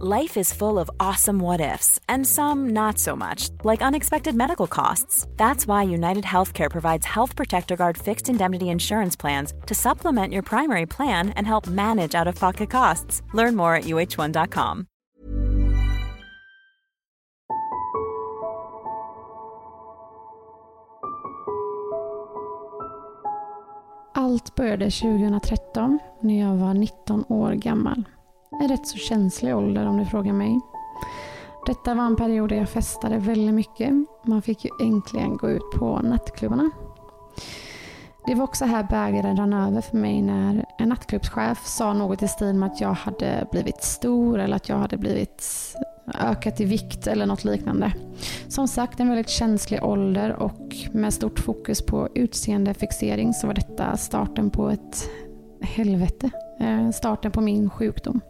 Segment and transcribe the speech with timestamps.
[0.00, 4.66] Life is full of awesome what ifs, and some not so much, like unexpected medical
[4.66, 5.28] costs.
[5.36, 10.42] That's why United Healthcare provides Health Protector Guard fixed indemnity insurance plans to supplement your
[10.42, 13.22] primary plan and help manage out of pocket costs.
[13.34, 14.88] Learn more at uh1.com.
[24.14, 28.04] Allt började 2013 när jag var 19 år gammal.
[28.60, 30.60] En rätt så känslig ålder om du frågar mig.
[31.66, 33.92] Detta var en period där jag festade väldigt mycket.
[34.24, 36.70] Man fick ju äntligen gå ut på nattklubbarna.
[38.26, 42.28] Det var också här bägaren rann över för mig när en nattklubbschef sa något i
[42.28, 45.44] stil med att jag hade blivit stor eller att jag hade blivit
[46.20, 47.92] ökat i vikt eller något liknande.
[48.48, 53.96] Som sagt en väldigt känslig ålder och med stort fokus på utseendefixering så var detta
[53.96, 55.10] starten på ett
[55.60, 56.30] helvete.
[56.60, 58.20] Eh, starten på min sjukdom.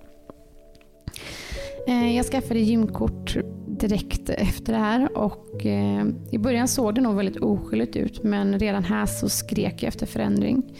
[1.87, 7.17] Eh, jag skaffade gymkort direkt efter det här och eh, i början såg det nog
[7.17, 10.79] väldigt oskyldigt ut men redan här så skrek jag efter förändring.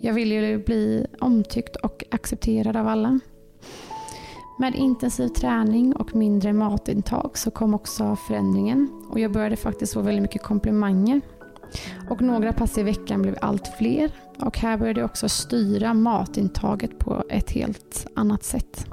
[0.00, 3.20] Jag ville ju bli omtyckt och accepterad av alla.
[4.58, 10.00] Med intensiv träning och mindre matintag så kom också förändringen och jag började faktiskt få
[10.00, 11.20] väldigt mycket komplimanger.
[12.10, 16.98] Och några pass i veckan blev allt fler och här började jag också styra matintaget
[16.98, 18.86] på ett helt annat sätt.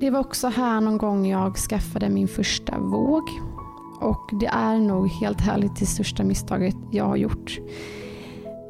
[0.00, 3.22] Det var också här någon gång jag skaffade min första våg.
[4.00, 7.58] Och det är nog helt härligt det största misstaget jag har gjort.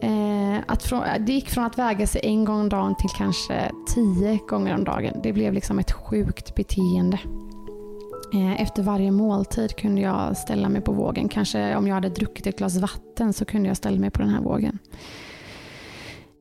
[0.03, 3.71] Eh, att från, det gick från att väga sig en gång om dagen till kanske
[3.95, 5.21] tio gånger om dagen.
[5.23, 7.19] Det blev liksom ett sjukt beteende.
[8.35, 11.29] Eh, efter varje måltid kunde jag ställa mig på vågen.
[11.29, 14.31] Kanske om jag hade druckit ett glas vatten så kunde jag ställa mig på den
[14.31, 14.79] här vågen.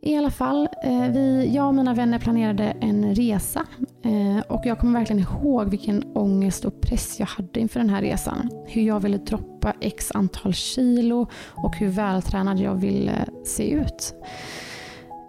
[0.06, 3.66] I alla fall, eh, vi, jag och mina vänner planerade en resa
[4.04, 8.02] eh, och jag kommer verkligen ihåg vilken ångest och press jag hade inför den här
[8.02, 8.50] resan.
[8.66, 14.14] Hur jag ville droppa x antal kilo och hur vältränad jag ville se ut.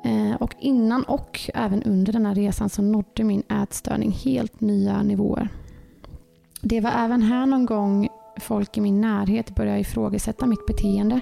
[0.04, 5.02] Eh, och innan och även under den här resan så nådde min ätstörning helt nya
[5.02, 5.48] nivåer.
[6.60, 8.08] Det var även här någon gång
[8.40, 11.20] folk i min närhet började ifrågasätta mitt beteende.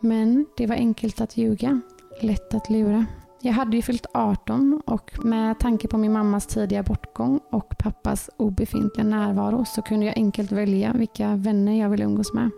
[0.00, 1.80] Men det var enkelt att ljuga
[2.22, 3.06] lätt att lura.
[3.42, 8.30] Jag hade ju fyllt 18 och med tanke på min mammas tidiga bortgång och pappas
[8.36, 12.50] obefintliga närvaro så kunde jag enkelt välja vilka vänner jag ville umgås med.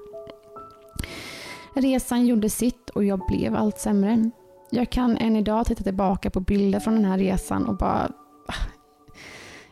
[1.75, 4.31] Resan gjorde sitt och jag blev allt sämre.
[4.71, 8.11] Jag kan än idag titta tillbaka på bilder från den här resan och bara...
[8.49, 8.67] Ah,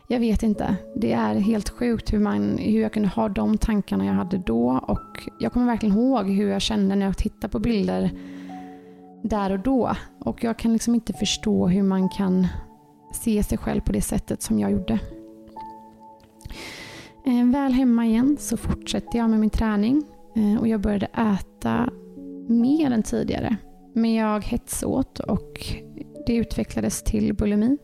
[0.07, 0.75] jag vet inte.
[0.95, 4.79] Det är helt sjukt hur, man, hur jag kunde ha de tankarna jag hade då
[4.87, 8.11] och jag kommer verkligen ihåg hur jag kände när jag tittade på bilder
[9.21, 9.95] där och då.
[10.19, 12.47] Och jag kan liksom inte förstå hur man kan
[13.13, 14.99] se sig själv på det sättet som jag gjorde.
[17.25, 20.03] Eh, väl hemma igen så fortsätter jag med min träning
[20.35, 21.89] eh, och jag började äta
[22.47, 23.55] mer än tidigare.
[23.93, 25.73] Men jag hetsåt och
[26.25, 27.77] det utvecklades till bulimi.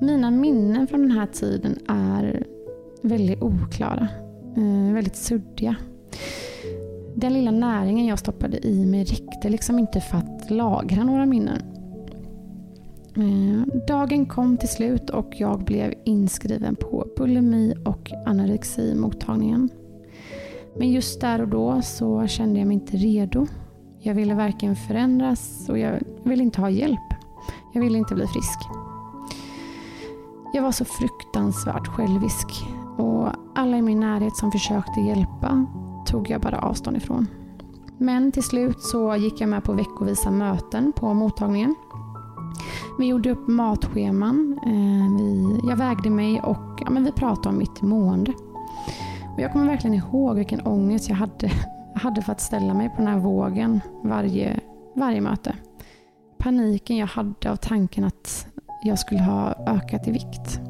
[0.00, 2.46] Mina minnen från den här tiden är
[3.02, 4.08] väldigt oklara,
[4.56, 5.76] eh, väldigt suddiga.
[7.14, 11.62] Den lilla näringen jag stoppade i mig räckte liksom inte för att lagra några minnen.
[13.16, 19.68] Eh, dagen kom till slut och jag blev inskriven på bulimi och anorexi-mottagningen.
[20.78, 23.46] Men just där och då så kände jag mig inte redo.
[23.98, 27.14] Jag ville varken förändras och jag ville inte ha hjälp.
[27.74, 28.58] Jag ville inte bli frisk.
[30.54, 32.46] Jag var så fruktansvärt självisk
[32.98, 35.66] och alla i min närhet som försökte hjälpa
[36.10, 37.26] tog jag bara avstånd ifrån.
[37.98, 41.74] Men till slut så gick jag med på veckovisa möten på mottagningen.
[42.98, 47.58] Vi gjorde upp matscheman, eh, vi, jag vägde mig och ja, men vi pratade om
[47.58, 48.32] mitt mående.
[49.34, 51.50] Och jag kommer verkligen ihåg vilken ångest jag hade,
[51.94, 54.60] hade för att ställa mig på den här vågen varje,
[54.94, 55.54] varje möte.
[56.38, 58.46] Paniken jag hade av tanken att
[58.82, 60.60] jag skulle ha ökat i vikt.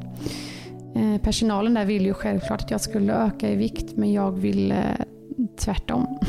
[0.95, 5.05] Eh, personalen där ville ju självklart att jag skulle öka i vikt men jag ville
[5.57, 6.07] tvärtom.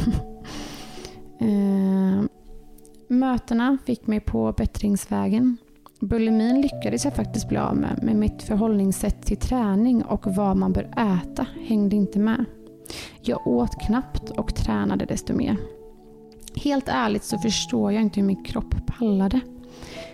[1.40, 2.24] eh,
[3.08, 5.56] mötena fick mig på bättringsvägen
[6.02, 10.72] Bulimin lyckades jag faktiskt bli av med, men mitt förhållningssätt till träning och vad man
[10.72, 12.44] bör äta hängde inte med.
[13.20, 15.56] Jag åt knappt och tränade desto mer.
[16.54, 19.40] Helt ärligt så förstår jag inte hur min kropp pallade.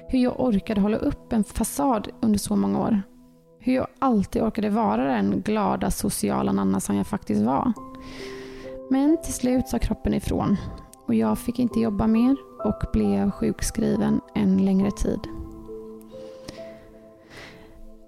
[0.08, 3.02] Hur jag orkade hålla upp en fasad under så många år.
[3.58, 7.73] Hur jag alltid orkade vara den glada sociala Nanna som jag faktiskt var.
[8.90, 10.56] Men till slut sa kroppen ifrån
[11.06, 15.20] och jag fick inte jobba mer och blev sjukskriven en längre tid.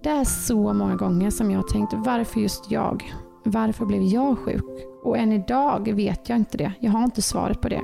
[0.02, 3.12] Det är så många gånger som jag har tänkt varför just jag?
[3.44, 4.86] Varför blev jag sjuk?
[5.02, 6.72] Och än idag vet jag inte det.
[6.80, 7.82] Jag har inte svaret på det.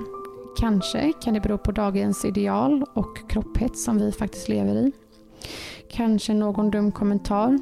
[0.58, 4.92] Kanske kan det bero på dagens ideal och kropphets som vi faktiskt lever i.
[5.90, 7.58] Kanske någon dum kommentar.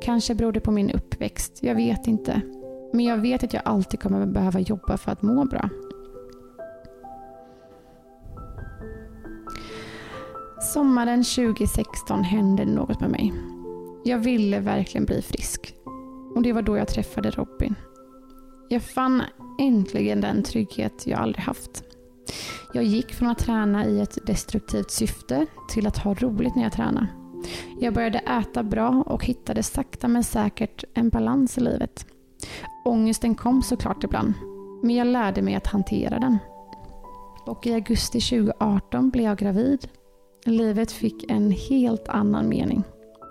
[0.00, 1.58] Kanske beror det på min uppväxt.
[1.62, 2.42] Jag vet inte.
[2.94, 5.68] Men jag vet att jag alltid kommer behöva jobba för att må bra.
[10.72, 13.32] Sommaren 2016 hände något med mig.
[14.04, 15.74] Jag ville verkligen bli frisk.
[16.34, 17.74] Och det var då jag träffade Robin.
[18.68, 19.22] Jag fann
[19.60, 21.82] äntligen den trygghet jag aldrig haft.
[22.74, 26.72] Jag gick från att träna i ett destruktivt syfte till att ha roligt när jag
[26.72, 27.06] tränade.
[27.80, 32.06] Jag började äta bra och hittade sakta men säkert en balans i livet.
[32.84, 34.34] Ångesten kom såklart ibland,
[34.82, 36.38] men jag lärde mig att hantera den.
[37.46, 39.88] Och i augusti 2018 blev jag gravid.
[40.44, 42.82] Livet fick en helt annan mening.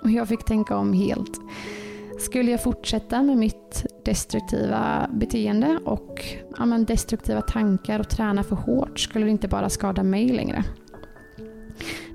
[0.03, 1.39] Och jag fick tänka om helt.
[2.19, 6.25] Skulle jag fortsätta med mitt destruktiva beteende och
[6.57, 10.63] ja, men destruktiva tankar och träna för hårt skulle det inte bara skada mig längre.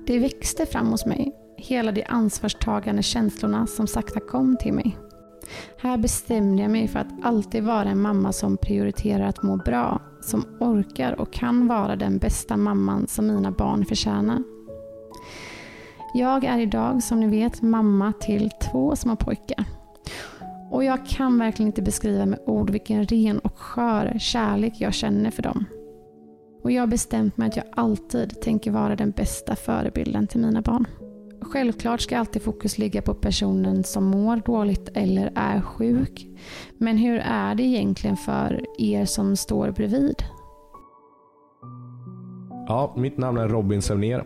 [0.07, 4.97] Det växte fram hos mig, hela de ansvarstagande känslorna som sakta kom till mig.
[5.77, 10.01] Här bestämde jag mig för att alltid vara en mamma som prioriterar att må bra,
[10.21, 14.43] som orkar och kan vara den bästa mamman som mina barn förtjänar.
[16.13, 19.65] Jag är idag, som ni vet, mamma till två små pojkar.
[20.71, 25.31] Och jag kan verkligen inte beskriva med ord vilken ren och skör kärlek jag känner
[25.31, 25.65] för dem.
[26.63, 30.61] Och jag har bestämt mig att jag alltid tänker vara den bästa förebilden till mina
[30.61, 30.87] barn.
[31.41, 36.27] Självklart ska alltid fokus ligga på personen som mår dåligt eller är sjuk.
[36.77, 40.23] Men hur är det egentligen för er som står bredvid?
[42.67, 44.23] Ja, mitt namn är Robin Sevner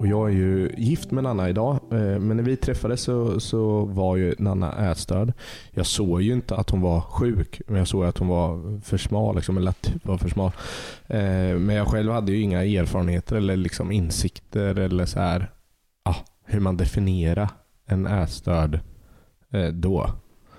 [0.00, 3.84] och jag är ju gift med Nanna idag, eh, men när vi träffades så, så
[3.84, 5.32] var ju Nanna ätstörd.
[5.70, 8.98] Jag såg ju inte att hon var sjuk, men jag såg att hon var för
[8.98, 10.52] smal, liksom, eller att typ var för smal.
[11.06, 15.50] Eh, men jag själv hade ju inga erfarenheter eller liksom insikter eller så här,
[16.02, 17.50] ah, hur man definierar
[17.86, 18.80] en ätstörd
[19.50, 20.10] eh, då.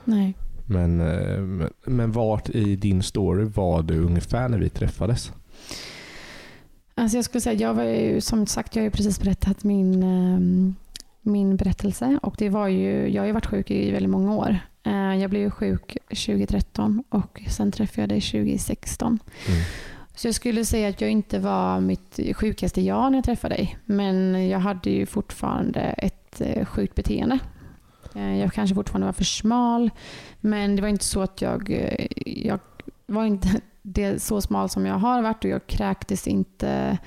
[0.05, 0.33] Nej.
[0.65, 5.31] Men, men, men vart i din story var du ungefär när vi träffades?
[6.95, 10.03] Alltså jag skulle säga, jag var ju, som sagt, jag har ju precis berättat min,
[10.03, 10.75] ehm,
[11.21, 14.59] min berättelse och det var ju, jag har ju varit sjuk i väldigt många år.
[14.83, 19.19] Eh, jag blev sjuk 2013 och sen träffade jag dig 2016.
[19.47, 19.61] Mm.
[20.21, 23.77] Så jag skulle säga att jag inte var mitt sjukaste jag när jag träffade dig.
[23.85, 27.39] Men jag hade ju fortfarande ett eh, sjukt beteende.
[28.15, 29.89] Eh, jag kanske fortfarande var för smal.
[30.39, 32.59] Men det var inte så att jag, eh, jag
[33.05, 36.97] var inte det så smal som jag har varit och jag kräktes inte.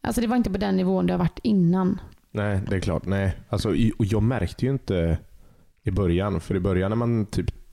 [0.00, 2.00] Alltså det var inte på den nivån det har varit innan.
[2.30, 3.06] Nej, det är klart.
[3.06, 3.36] Nej.
[3.48, 3.68] Alltså,
[3.98, 5.18] och jag märkte ju inte
[5.82, 6.40] i början.
[6.40, 7.63] För i början när man typ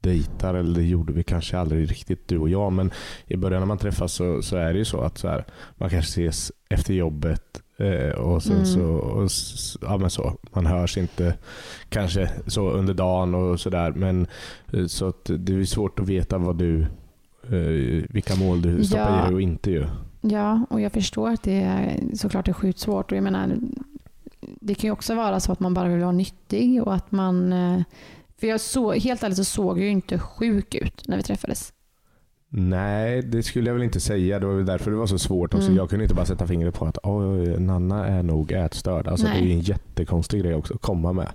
[0.00, 2.90] dejtar, eller det gjorde vi kanske aldrig riktigt du och jag, men
[3.26, 5.44] i början när man träffas så, så är det ju så att så här,
[5.76, 8.66] man kanske ses efter jobbet eh, och sen mm.
[8.66, 9.30] så, och,
[9.80, 11.34] ja men så, man hörs inte
[11.88, 13.92] kanske så under dagen och sådär.
[13.92, 14.26] Men
[14.72, 16.86] eh, så att det är svårt att veta vad du
[17.42, 19.22] Eh, vilka mål du stoppar ja.
[19.22, 19.86] i dig och inte ju.
[20.20, 23.10] Ja, och jag förstår att det är såklart är sjukt svårt.
[23.10, 23.56] Och jag menar,
[24.40, 27.52] det kan ju också vara så att man bara vill vara nyttig och att man...
[28.40, 31.72] För jag så, helt ärligt så såg jag ju inte sjuk ut när vi träffades.
[32.52, 34.38] Nej, det skulle jag väl inte säga.
[34.38, 35.54] Det var väl därför det var så svårt.
[35.54, 35.66] Också.
[35.66, 35.76] Mm.
[35.76, 36.98] Jag kunde inte bara sätta fingret på att
[37.58, 39.08] Nanna är nog ätstörd.
[39.08, 41.28] Alltså, det är ju en jättekonstig grej också att komma med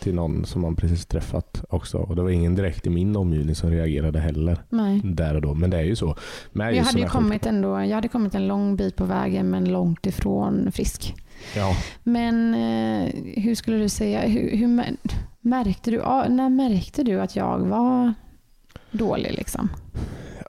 [0.00, 1.98] till någon som man precis träffat också.
[1.98, 4.58] Och det var ingen direkt i min omgivning som reagerade heller.
[4.68, 5.00] Nej.
[5.04, 5.54] Där och då.
[5.54, 6.16] Men det är ju så.
[6.52, 9.72] Men jag, hade ju kommit ändå, jag hade kommit en lång bit på vägen men
[9.72, 11.14] långt ifrån frisk.
[11.56, 11.76] Ja.
[12.02, 13.12] Men eh,
[13.42, 14.68] hur skulle du säga, hur, hur,
[15.40, 15.96] märkte du,
[16.28, 18.14] när märkte du att jag var
[18.90, 19.34] dålig?
[19.34, 19.68] Liksom?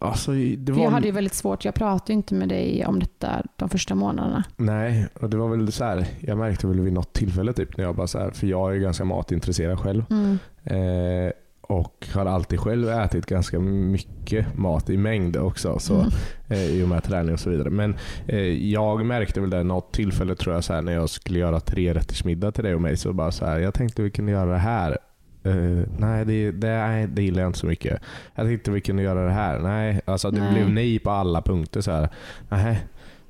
[0.02, 0.84] Alltså, det var...
[0.84, 4.44] Jag hade ju väldigt svårt, jag pratade inte med dig om detta de första månaderna.
[4.58, 7.84] Nej, och det var väl så här, jag märkte väl vid något tillfälle typ när
[7.84, 10.04] jag bara så här, för jag är ganska matintresserad själv.
[10.10, 10.40] Mm.
[10.64, 11.32] Eh,
[11.72, 15.80] och har alltid själv ätit ganska mycket mat i mängd också.
[15.80, 16.10] Så, Mm.
[16.50, 17.70] eh, I och med träning och så vidare.
[17.70, 17.96] Men
[18.28, 21.60] eh, jag märkte väl det något tillfälle tror jag så här, när jag skulle göra
[21.60, 22.98] tre rätters middag till dig och mig.
[22.98, 24.98] Så bara så här, jag tänkte vi kunde göra det här.
[25.44, 28.02] Eh, nej, det, det, nej, det gillar jag inte så mycket.
[28.36, 29.60] Jag tänkte vi kunde göra det här.
[29.60, 30.54] Nej, alltså det Nej.
[30.54, 31.82] blev nej på alla punkter.
[31.82, 32.10] Så här.
[32.50, 32.80] Nej,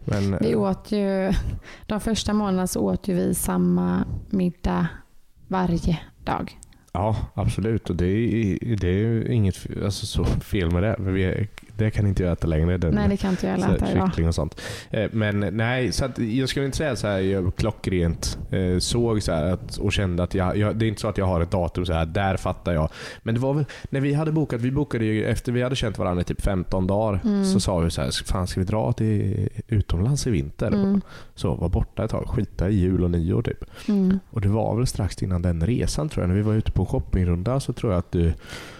[0.06, 1.34] men, Vi åt ju,
[1.86, 4.88] de första månaderna så åt ju vi samma middag
[5.48, 6.58] varje dag.
[6.92, 7.90] Ja, absolut.
[7.90, 10.96] Och det är, det är inget alltså, så fel med det.
[11.00, 12.78] Vi är, det kan inte jag äta längre.
[12.78, 14.08] Den, Nej, det kan inte jag här, äta idag.
[14.08, 14.62] kyckling och sånt.
[14.90, 19.32] Eh, Men nej, så jag skulle inte säga så här, jag klockrent eh, såg så
[19.32, 21.86] att, och kände att jag, jag, det är inte så att jag har ett datum
[21.86, 22.90] så här, där fattar jag.
[23.24, 25.98] Men det var väl när vi hade bokat, vi bokade ju efter vi hade känt
[25.98, 27.46] varandra i typ 15 dagar, Mm.
[27.46, 30.68] så sa vi så här, fan ska vi dra till utomlands i vinter?
[30.68, 31.01] Mm,
[31.36, 33.66] Så var borta ett tag, skita i jul och nyår typ.
[33.90, 34.20] mm.
[34.30, 36.86] Och det var väl strax innan den resan tror jag, när vi var ute på
[36.86, 38.34] shoppingrunda så tror jag att du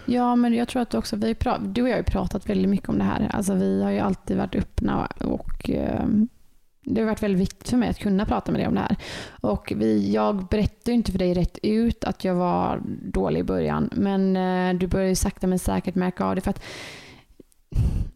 [0.05, 2.89] Ja, men jag tror att också vi du och jag har ju pratat väldigt mycket
[2.89, 3.29] om det här.
[3.34, 6.05] Alltså, vi har ju alltid varit öppna och eh,
[6.86, 8.96] det har varit väldigt viktigt för mig att kunna prata med dig om det här.
[9.41, 13.43] Och vi, jag berättade ju inte för dig rätt ut att jag var dålig i
[13.43, 16.41] början, men eh, du började ju sakta men säkert märka av det.
[16.41, 16.62] För att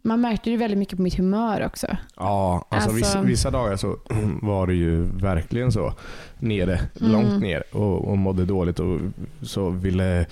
[0.02, 1.86] man märkte ju väldigt mycket på mitt humör också.
[2.16, 3.96] Ja, alltså, Alltså- Vissa, vissa dagar så
[4.42, 5.92] var det ju verkligen så.
[6.38, 7.12] Nere, Mm.
[7.12, 9.00] långt ner och, och mådde dåligt och
[9.42, 10.26] så ville,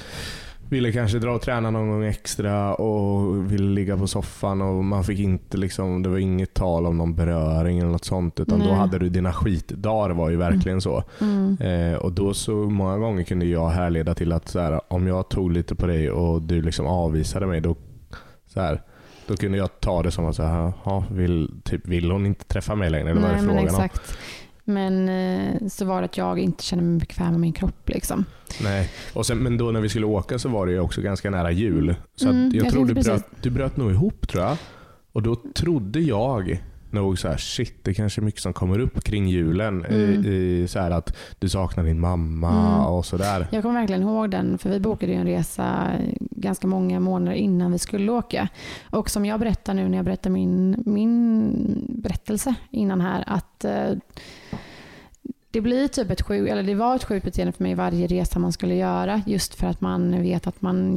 [0.69, 5.05] ville kanske dra och träna någon gång extra och ville ligga på soffan och man
[5.05, 8.67] fick inte liksom, det var inget tal om någon beröring eller något sånt utan då
[8.67, 8.75] Nej.
[8.75, 11.03] hade du dina skitdagar var ju verkligen så.
[11.21, 11.57] Mm.
[11.61, 15.29] Eh, och då så många gånger kunde jag härleda till att så här, om jag
[15.29, 17.77] tog lite på dig och du liksom avvisade mig då,
[18.47, 18.83] så här,
[19.27, 22.45] då kunde jag ta det som att så här, "Ja, vill, typ, vill hon inte
[22.45, 23.11] träffa mig längre?
[23.11, 23.89] Eller vad är Nej, det men frågan om?
[24.65, 27.89] Men eh, så var det att jag inte kände mig bekväm med min kropp.
[27.89, 28.25] Liksom.
[28.63, 28.91] Nej.
[29.13, 31.51] Och sen, men då när vi skulle åka så var det ju också ganska nära
[31.51, 31.95] jul.
[32.17, 34.57] Så Mm, jag, jag tror du bröt, du bröt nog ihop tror jag.
[35.13, 36.63] Och då trodde jag
[36.95, 39.85] nog så här, shit det kanske är mycket som kommer upp kring julen.
[39.85, 40.25] Mm.
[40.25, 42.87] I, i, så att du saknar din mamma Mm.
[42.87, 43.47] och sådär.
[43.51, 47.73] Jag kommer verkligen ihåg den, för vi bokade ju en resa ganska många månader innan
[47.73, 48.49] vi skulle åka.
[48.91, 53.91] Och som jag berättar nu när jag berättar min, min berättelse innan här, att eh,
[55.51, 58.39] det blir typ ett sjukt, eller det var ett sjukt beteende för mig varje resa
[58.39, 60.97] man skulle göra, just för att man vet att man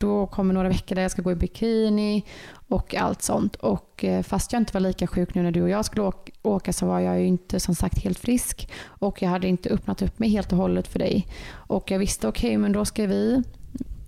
[0.00, 2.24] då kommer några veckor där jag ska gå i bikini
[2.68, 3.56] och allt sånt.
[3.56, 6.72] Och eh, fast jag inte var lika sjuk nu när du och jag skulle åka,
[6.72, 10.18] så var jag ju inte som sagt helt frisk och jag hade inte öppnat upp
[10.18, 11.26] mig helt och hållet för dig.
[11.52, 13.42] Och jag visste okej, men då ska vi,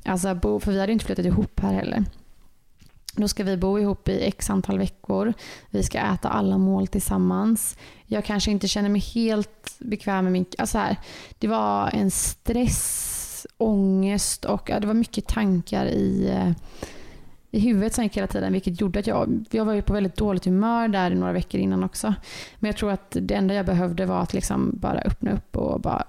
[0.05, 2.05] alltså bo, för vi hade inte flyttat ihop här heller.
[3.17, 5.33] Då ska vi bo ihop i x antal veckor.
[5.71, 7.77] Vi ska äta alla mål tillsammans.
[8.07, 10.47] Jag kanske inte känner mig helt bekväm med min...
[10.59, 10.97] Alltså här,
[11.39, 13.12] det var en stress,
[13.59, 16.51] ångest och ja, det var mycket tankar i, eh,
[17.51, 18.53] i huvudet gick hela tiden.
[18.53, 21.85] Vilket gjorde att jag, jag var ju på väldigt dåligt humör där några veckor innan
[21.85, 22.15] också.
[22.59, 25.81] Men jag tror att det enda jag behövde var att liksom bara öppna upp och
[25.81, 26.05] bara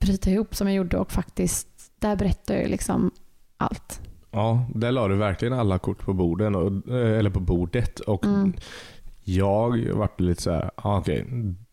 [0.00, 3.10] bryta ihop som jag gjorde och faktiskt, där berättade jag liksom
[3.56, 4.00] allt.
[4.30, 8.00] Ja, där la du verkligen alla kort på borden, och, eh, eller på bordet.
[8.00, 8.52] Och Mm.
[9.24, 11.26] jag vart lite så här, ah, okej.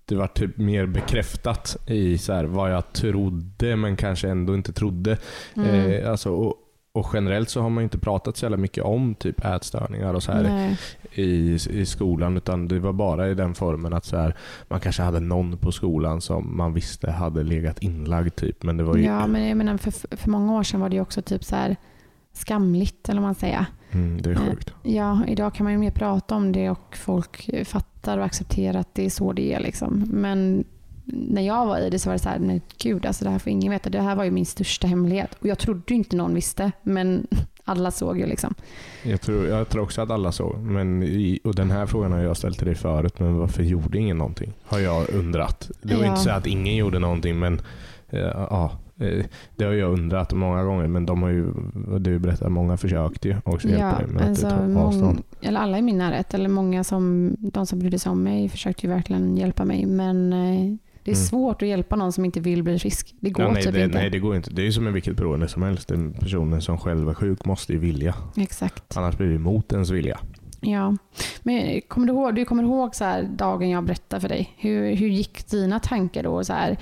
[0.06, 4.74] Det var typ mer bekräftat i så här, vad jag trodde men kanske ändå inte
[4.74, 5.18] trodde.
[5.56, 5.92] Mm.
[5.92, 6.56] Eh, alltså, och,
[6.94, 10.32] och generellt så har man inte pratat så jävla mycket om typ ätstörningar och så
[10.32, 10.76] här
[11.14, 14.36] i, i skolan utan det var bara i den formen att så här,
[14.68, 18.64] man kanske hade någon på skolan som man visste hade legat inlagd typ.
[18.64, 21.02] Men det var ju, Ja, men jag menar för, för många år sedan var det
[21.02, 21.76] också typ så här
[22.34, 23.66] skamligt, eller vad man säger.
[23.92, 24.74] mm, det är sjukt.
[24.84, 28.96] Ja, idag kan man ju mer prata om det och folk fattar och accepterar att
[28.96, 29.60] det är så det är.
[29.60, 30.04] Liksom.
[30.12, 30.64] Men
[31.06, 33.40] när jag var i det så var det så här, nej gud, alltså det här
[33.40, 33.90] får ingen veta.
[33.90, 35.34] Det här var ju min största hemlighet.
[35.40, 37.28] Och jag trodde inte någon visste, men
[37.66, 38.54] alla såg ju liksom.
[39.04, 40.58] Jag tror, jag tror också att alla såg.
[40.60, 43.98] Men i, och den här frågan har jag ställt till dig förut, men varför gjorde
[43.98, 44.54] ingen någonting?
[44.66, 45.72] Har jag undrat.
[45.82, 46.10] Det var Ja.
[46.10, 47.62] inte så att ingen gjorde någonting, men
[48.10, 48.72] eh, ja, eh,
[49.56, 50.88] det har jag undrat många gånger.
[50.88, 51.54] Men de har ju,
[52.00, 55.24] du berättar, många försökte ju också hjälpa Ja, dig med alltså, att ta avstånd.
[55.42, 58.88] eller alla i min närhet, eller många som, de som brydde sig om mig försökte
[58.88, 59.86] ju verkligen hjälpa mig.
[59.86, 61.26] Men eh, det är Mm.
[61.26, 63.16] svårt att hjälpa någon som inte vill bli frisk.
[63.20, 63.98] Det går Ja, nej, typ det, inte.
[63.98, 64.50] nej, det går inte.
[64.52, 65.88] Det är ju som med vilket beroende som helst.
[65.88, 68.16] Den personen som själv är sjuk måste ju vilja.
[68.38, 68.98] Exakt.
[68.98, 70.20] Annars blir det emot ens vilja.
[70.64, 70.96] Ja,
[71.44, 74.54] men kommer du ihåg, du kommer ihåg så här, dagen jag berättade för dig?
[74.58, 76.44] Hur, hur gick dina tankar då?
[76.44, 76.78] Så här,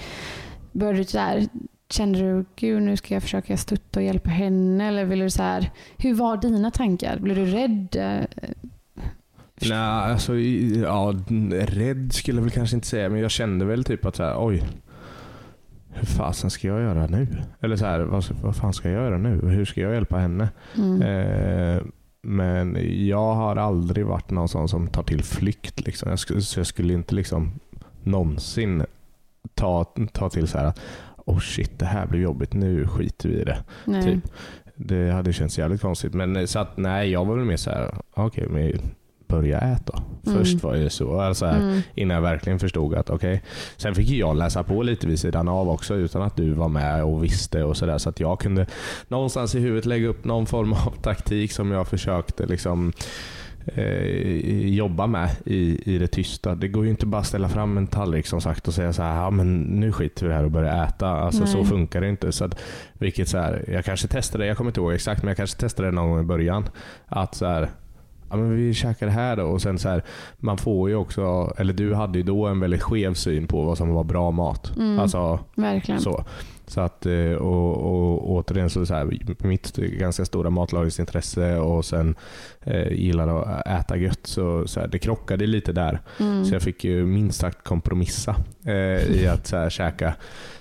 [0.72, 1.48] började du så här,
[1.90, 4.88] kände du gud nu ska jag försöka stötta och hjälpa henne?
[4.88, 7.20] Eller vill du så här, hur var dina tankar?
[7.20, 7.98] Blev du rädd?
[9.62, 9.78] Nej,
[10.12, 11.14] alltså ja,
[11.52, 14.36] rädd skulle jag väl kanske inte säga, men jag kände väl typ att så här,
[14.38, 14.64] oj.
[15.90, 17.28] hur fasen ska jag göra nu?
[17.62, 19.50] Eller så här, vad, vad fan ska jag göra nu?
[19.50, 20.50] Hur ska jag hjälpa henne?
[20.78, 21.02] Mm.
[21.02, 21.82] Eh,
[22.22, 22.78] men
[23.08, 25.86] jag har aldrig varit någon sån som tar till flykt.
[25.86, 26.10] Liksom.
[26.10, 27.52] Jag, skulle, så jag skulle inte liksom
[28.04, 28.86] någonsin
[29.54, 30.80] ta, ta till så här att
[31.26, 33.58] oh shit, det här blir jobbigt, nu skiter vi i det.
[33.86, 34.04] Nej.
[34.04, 34.32] typ.
[34.76, 36.14] Det hade känts jävligt konstigt.
[36.14, 38.74] Men eh, så att, nej, jag var väl mer så här, okej, men
[39.30, 40.04] börja äta.
[40.26, 40.38] Mm.
[40.40, 41.20] Först var det så.
[41.20, 41.82] Alltså här, Mm.
[41.96, 43.44] Innan jag verkligen förstod att okej.
[43.78, 47.04] Sen fick jag läsa på lite vid sidan av också utan att du var med
[47.04, 47.98] och visste och sådär.
[47.98, 48.66] Så att jag kunde
[49.08, 52.94] någonstans i huvudet lägga upp någon form av taktik som jag försökte liksom
[53.76, 56.56] eh, jobba med i, i det tysta.
[56.56, 59.04] Det går ju inte bara att ställa fram en tallrik som sagt och säga så
[59.04, 61.10] här, ja men nu skiter vi här och börjar äta.
[61.10, 62.32] Alltså så funkar det inte.
[62.32, 62.62] Så att,
[62.94, 65.88] vilket så här, jag kanske testade, jag kommer inte ihåg exakt, men jag kanske testade
[65.88, 66.70] det någon gång i början.
[67.08, 67.70] Att så här,
[68.30, 69.44] ja men vi käkar det här då.
[69.44, 70.04] Och sen så här,
[70.38, 73.78] man får ju också, eller du hade ju då en väldigt skev syn på vad
[73.78, 74.72] som var bra mat.
[74.78, 75.00] Mm.
[75.00, 76.02] Alltså Verkligen.
[76.02, 76.26] så.
[76.70, 82.16] Så att, eh, och, och återigen så, så här, mitt ganska stora matlagningsintresse och sen
[82.62, 84.20] eh, gillar att äta gött.
[84.24, 86.00] Så, så här, det krockade lite där.
[86.20, 86.46] Mm.
[86.46, 88.36] Så jag fick ju minst sagt kompromissa
[88.66, 90.14] eh, i att så här, käka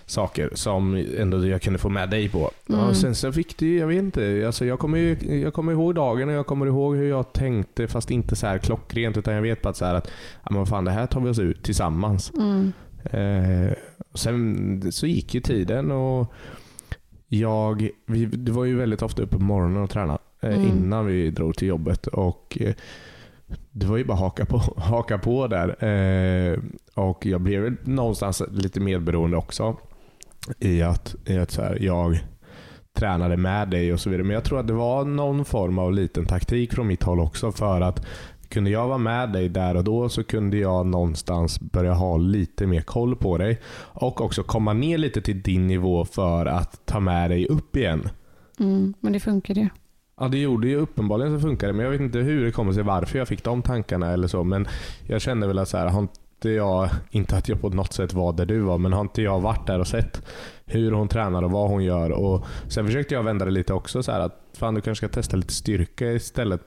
[0.06, 2.50] saker som ändå jag kunde få med dig på.
[2.68, 2.80] Mm.
[2.80, 5.94] Och sen så fick det, jag vet inte, alltså jag, kommer ju, jag kommer ihåg
[5.94, 9.42] dagen och jag kommer ihåg hur jag tänkte fast inte så här klockrent utan jag
[9.42, 10.10] vet bara att, så här att
[10.44, 12.32] ja, men fan, det här tar vi oss ut tillsammans.
[12.36, 12.72] Mm.
[13.04, 13.72] Eh,
[14.14, 16.32] sen så gick ju tiden och
[17.28, 20.68] jag, vi, det var ju väldigt ofta uppe på morgonen och träna eh, Mm.
[20.68, 22.06] innan vi drog till jobbet.
[22.06, 22.74] Och eh,
[23.72, 25.84] Det var ju bara haka på, haka på där.
[25.84, 26.58] Eh,
[26.94, 29.76] och Jag blev väl någonstans lite medberoende också
[30.58, 32.18] i att, i att så här, jag
[32.92, 34.24] tränade med dig och så vidare.
[34.26, 37.52] Men jag tror att det var någon form av liten taktik från mitt håll också
[37.52, 38.06] för att
[38.48, 42.66] kunde jag vara med dig där och då så kunde jag någonstans börja ha lite
[42.66, 47.00] mer koll på dig och också komma ner lite till din nivå för att ta
[47.00, 48.08] med dig upp igen.
[48.60, 48.94] Mm.
[49.00, 49.68] Men det funkade ju.
[50.20, 52.72] Ja, det gjorde ju uppenbarligen så funkar det, men jag vet inte hur det kommer
[52.72, 54.44] sig, varför jag fick de tankarna eller så.
[54.44, 54.66] Men
[55.06, 58.12] jag kände väl att så här, har inte jag, inte att jag på något sätt
[58.12, 60.22] var där du var, men har inte jag varit där och sett
[60.64, 62.10] hur hon tränar och vad hon gör.
[62.10, 65.14] Och Sen försökte jag vända det lite också, så här, att fan du kanske ska
[65.14, 66.60] testa lite styrka istället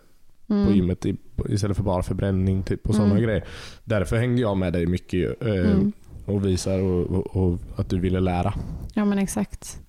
[0.52, 0.68] Mm.
[0.68, 1.06] på gymmet
[1.50, 3.24] istället för bara förbränning typ, och sådana Mm.
[3.24, 3.44] grejer.
[3.84, 5.92] Därför hängde jag med dig mycket eh, Mm.
[6.26, 8.54] och visar och, och, och att du ville lära.
[8.94, 9.80] Ja men exakt.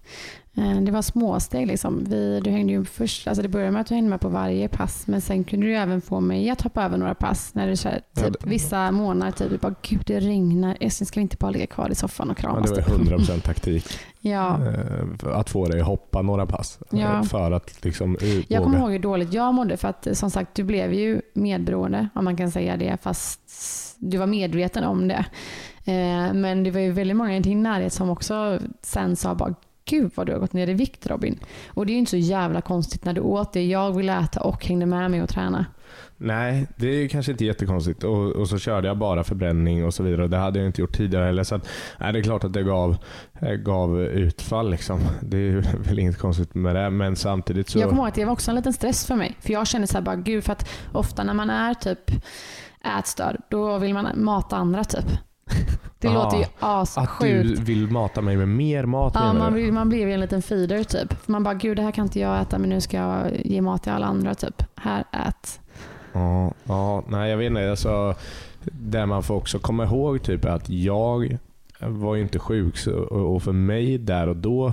[0.57, 1.67] Eh, Det var småsteg.
[1.67, 2.05] Liksom.
[2.05, 4.69] Vi, du hängde ju först, alltså det började med att du hängde med på varje
[4.69, 7.55] pass men sen kunde du även få mig att hoppa över några pass.
[7.55, 10.77] När det så här, Ja, typ, det- vissa månader, typ, du bara gud det regnar,
[10.81, 12.71] Essen ska vi inte bara ligga kvar i soffan och Ja, kramas?
[12.73, 13.09] det var typ.
[13.09, 13.85] 100% taktik.
[14.21, 14.59] ja.
[14.67, 16.79] eh, att få dig att hoppa några pass.
[16.93, 17.23] eh, Ja.
[17.23, 18.83] För att liksom u- Jag kommer våga.
[18.85, 22.37] ihåg hur dåligt jag mådde för att som sagt du blev ju medberoende om man
[22.37, 23.41] kan säga det fast
[23.99, 25.25] du var medveten om det.
[25.85, 29.55] Eh, Men det var ju väldigt många i din närhet som också sen sa bara
[29.85, 31.38] Gud vad du har gått ner i vikt Robin.
[31.68, 34.40] Och det är ju inte så jävla konstigt när du åt det jag ville äta
[34.40, 35.66] och hängde med mig och träna.
[36.16, 38.05] Nej, det är kanske inte jättekonstigt.
[38.05, 40.23] Och, och så körde jag bara förbränning och så vidare.
[40.23, 41.45] Och det hade jag inte gjort tidigare heller.
[41.45, 41.68] Så att,
[42.01, 42.97] nej, det är klart att det gav,
[43.40, 44.71] eh, gav utfall.
[44.71, 45.01] Liksom.
[45.23, 46.90] Det är väl inget konstigt med det.
[46.90, 47.79] Men samtidigt så...
[47.79, 49.37] Jag kommer ihåg att det var också en liten stress för mig.
[49.40, 52.11] För jag kände så här bara gud för att ofta när man är typ
[52.99, 55.07] ätstörd då vill man mata andra typ.
[56.03, 56.25] Det Aha.
[56.25, 57.57] låter ju att assjukt.
[57.59, 59.61] du vill mata mig med mer mat Ja, man, du?
[59.61, 61.29] blir, man blir ju en liten feeder typ.
[61.29, 63.83] Man bara, gud det här kan inte jag äta men nu ska jag ge mat
[63.83, 64.62] till alla andra typ.
[64.77, 65.61] Här, ät.
[66.12, 67.71] Ja, ja, nej jag vet inte.
[67.71, 68.15] Alltså,
[68.65, 71.38] det man får också komma ihåg typ är att jag
[71.81, 74.73] var ju inte sjuk så, och för mig där och då,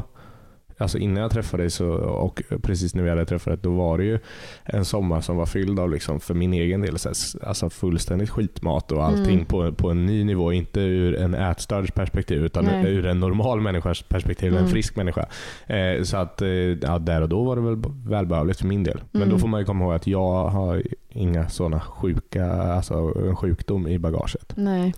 [0.81, 4.03] alltså innan jag träffade dig så, och precis när vi hade träffat då var det
[4.03, 4.19] ju
[4.63, 8.29] en sommar som var fylld av, liksom, för min egen del, så här, alltså fullständigt
[8.29, 9.45] skitmat och allting Mm.
[9.45, 10.53] på, på en ny nivå.
[10.53, 12.85] Inte ur en ätstörds perspektiv utan Nej.
[12.93, 14.69] ur en normal människas perspektiv, en Mm.
[14.71, 15.25] frisk människa.
[15.67, 17.77] Eh, så att eh, ja, där och då var det väl
[18.09, 19.01] välbehövligt för min del.
[19.11, 19.33] Men Mm.
[19.33, 22.93] då får man ju komma ihåg att jag har inga sådana sjuka, alltså
[23.27, 24.53] en sjukdom i bagaget.
[24.55, 24.93] Nej.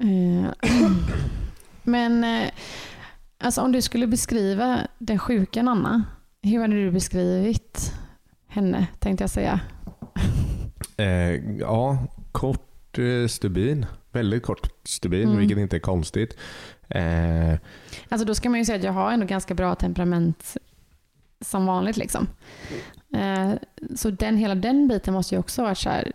[0.00, 0.50] Eh,
[1.82, 2.48] men eh,
[3.38, 6.04] alltså om du skulle beskriva den sjuka Nanna,
[6.42, 7.92] hur hade du beskrivit
[8.46, 9.60] henne tänkte jag säga?
[10.96, 11.98] Eh, ja,
[12.32, 13.86] kort eh, stubin.
[14.12, 15.38] Väldigt kort stubin, Mm.
[15.38, 16.36] vilket inte är konstigt.
[16.88, 17.54] Eh,
[18.08, 20.56] Alltså då ska man ju säga att jag har ändå ganska bra temperament
[21.40, 21.96] som vanligt.
[21.96, 22.26] Liksom.
[23.14, 23.50] Eh,
[23.96, 26.12] så den, hela den biten måste ju också vara så här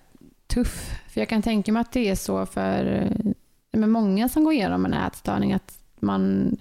[0.48, 1.00] tuff.
[1.10, 3.32] För jag kan tänka mig att det är så för eh,
[3.80, 6.58] med många som går igenom en ätstörning att man,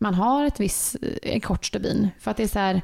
[0.00, 2.08] man har ett visst, en kort stubin.
[2.18, 2.82] För att det är så här,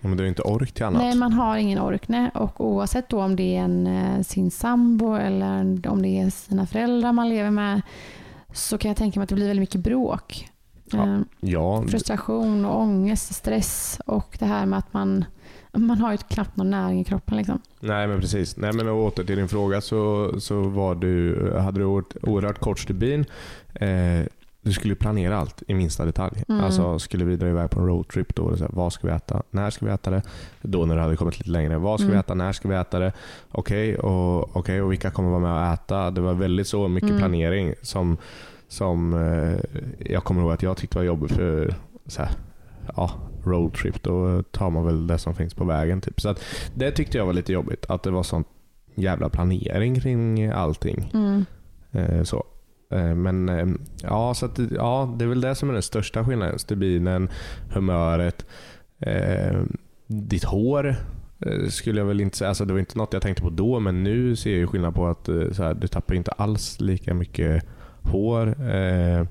[0.00, 1.02] men du har inte ork till annat.
[1.02, 2.08] nej man har ingen ork.
[2.08, 2.30] Nej.
[2.34, 6.66] Och oavsett då om det är en, eh, sin sambo eller om det är sina
[6.66, 7.82] föräldrar man lever med
[8.52, 10.48] så kan jag tänka mig att det blir väldigt mycket bråk.
[10.90, 11.04] Ja.
[11.04, 15.24] Eh, Ja, frustration och ångest, stress och det här med att man,
[15.72, 17.36] man har ju knappt någon näring i kroppen.
[17.36, 17.60] Liksom.
[17.80, 18.56] nej men precis.
[18.56, 23.24] Nej men åter till din fråga så, så var du, hade du oerhört kort stubin.
[23.74, 24.20] Eh,
[24.64, 26.42] du skulle planera allt i minsta detalj.
[26.48, 26.64] Mm.
[26.64, 29.42] Alltså skulle vi dra iväg på en roadtrip då, så här, vad ska vi äta?
[29.50, 30.22] När ska vi äta det?
[30.62, 32.20] Då när du hade kommit lite längre, vad ska vi Mm.
[32.20, 32.34] äta?
[32.34, 33.12] När ska vi äta det?
[33.50, 36.10] Okej, och, okej, och vilka kommer vara med och äta?
[36.10, 37.20] Det var väldigt så mycket Mm.
[37.20, 38.16] planering som,
[38.68, 39.80] som eh,
[40.12, 41.74] jag kommer ihåg att jag tyckte var jobbigt för
[42.06, 42.30] så här,
[42.96, 43.10] ja,
[43.44, 44.02] roadtrip.
[44.02, 46.00] Då tar man väl det som finns på vägen.
[46.00, 46.20] Typ.
[46.20, 46.40] Så att,
[46.74, 47.84] det tyckte jag var lite jobbigt.
[47.88, 48.44] Att det var sån
[48.94, 51.10] jävla planering kring allting.
[51.14, 51.44] Mm.
[51.92, 52.44] Eh, så.
[52.94, 53.66] Eh, men eh,
[54.02, 56.58] ja, så att, det- ja, det är väl det som är den största skillnaden.
[56.58, 57.28] Stubinen,
[57.72, 58.46] humöret,
[59.00, 59.62] eh,
[60.06, 60.96] ditt hår.
[61.46, 62.48] Eh, skulle jag väl inte säga.
[62.48, 64.94] Alltså det var inte något jag tänkte på då, men nu ser jag ju skillnad
[64.94, 67.64] på att så här, du tappar inte alls lika mycket
[68.02, 68.46] hår.
[68.70, 69.26] Eh,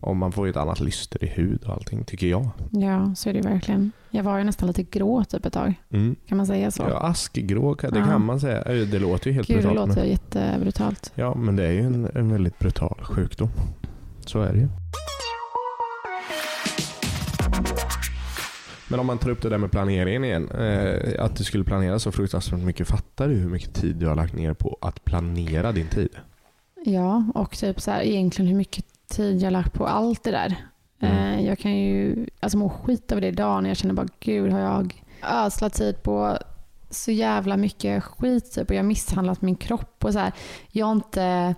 [0.00, 2.48] och man får ju ett annat lyster i hud och allting, tycker jag.
[2.70, 3.92] Ja, så är det verkligen.
[4.10, 5.74] Jag var ju nästan lite grå typ ett tag.
[5.90, 6.16] Mm.
[6.26, 6.82] Kan man säga så?
[6.88, 8.04] Ja, askgrå, det Ja.
[8.06, 8.64] kan man säga.
[8.64, 9.88] Det låter ju helt Gud, det brutalt.
[9.88, 11.12] låter men- jättebrutalt.
[11.14, 13.48] Ja, men det är ju en, en väldigt brutal sjukdom.
[14.26, 14.68] Så är det ju.
[18.88, 20.50] Men om man tar upp det där med planeringen igen.
[20.50, 22.88] Eh, att du skulle planera så fruktansvärt mycket.
[22.88, 26.08] Fattar du hur mycket tid du har lagt ner på att planera din tid?
[26.84, 30.56] Ja, och typ så här, egentligen hur mycket tid jag lagt på allt det där.
[31.00, 31.16] Mm.
[31.16, 34.52] Eh, jag kan ju alltså må skit över det idag när jag känner bara gud
[34.52, 36.38] har jag ödslat tid på
[36.90, 40.32] så jävla mycket skit typ, och jag har misshandlat min kropp och så här.
[40.68, 41.54] Jag har inte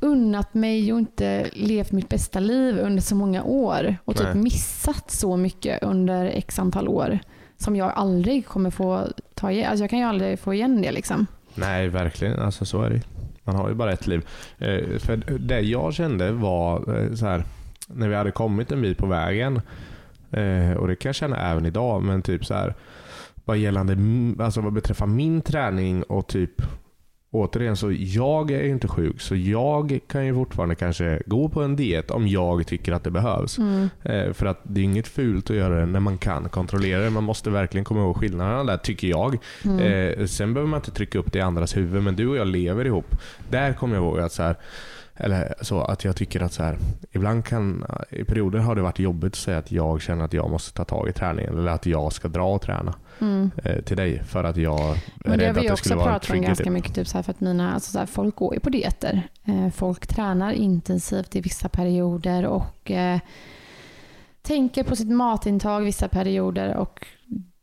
[0.00, 4.42] unnat mig och inte levt mitt bästa liv under så många år och typ Nej.
[4.42, 7.18] missat så mycket under x antal år
[7.56, 9.70] som jag aldrig kommer få ta igen.
[9.70, 11.26] Alltså jag kan ju aldrig få igen det liksom.
[11.54, 12.40] Nej, verkligen.
[12.40, 13.00] Alltså så är det
[13.44, 14.28] man har ju bara ett liv.
[14.58, 17.44] Eh, för det jag kände var eh, så här,
[17.86, 19.60] när vi hade kommit en bit på vägen,
[20.30, 22.74] eh, och det kan jag känna även idag, men typ så här,
[23.44, 23.96] vad gällande,
[24.44, 26.62] alltså vad beträffar min träning och typ
[27.32, 31.62] Återigen, så jag är ju inte sjuk, så jag kan ju fortfarande kanske gå på
[31.62, 33.58] en diet om jag tycker att det behövs.
[33.58, 33.88] Mm.
[34.02, 37.10] Eh, för att det är inget fult att göra det när man kan kontrollera det.
[37.10, 39.38] Man måste verkligen komma ihåg skillnaderna där, tycker jag.
[39.64, 39.78] Mm.
[39.78, 42.46] Eh, sen behöver man inte trycka upp det i andras huvud, men du och jag
[42.46, 43.16] lever ihop.
[43.50, 44.56] Där kommer jag ihåg att så här,
[45.20, 46.78] eller så att jag tycker att så här,
[47.12, 50.50] ibland kan, i perioder har det varit jobbigt att säga att jag känner att jag
[50.50, 53.50] måste ta tag i träningen eller att jag ska dra och träna Mm.
[53.64, 55.84] eh, till dig för att jag är Men det har rädd att vi det också
[55.84, 56.94] skulle vara en pratat om ganska mycket.
[56.94, 59.28] Typ så här för att mina, alltså så här, folk går ju på dieter.
[59.44, 63.18] Eh, folk tränar intensivt i vissa perioder och eh,
[64.42, 66.76] tänker på sitt matintag vissa perioder.
[66.76, 67.06] Och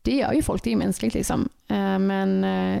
[0.02, 1.48] det gör ju folk, det är ju mänskligt liksom.
[1.68, 2.80] Eh, men eh,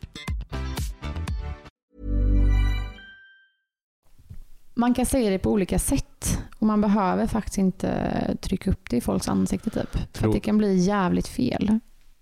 [4.73, 6.37] man kan säga det på olika sätt.
[6.59, 7.91] Och man behöver faktiskt inte
[8.41, 10.17] trycka upp det i folks ansikte typ.
[10.17, 11.79] För det kan bli jävligt fel.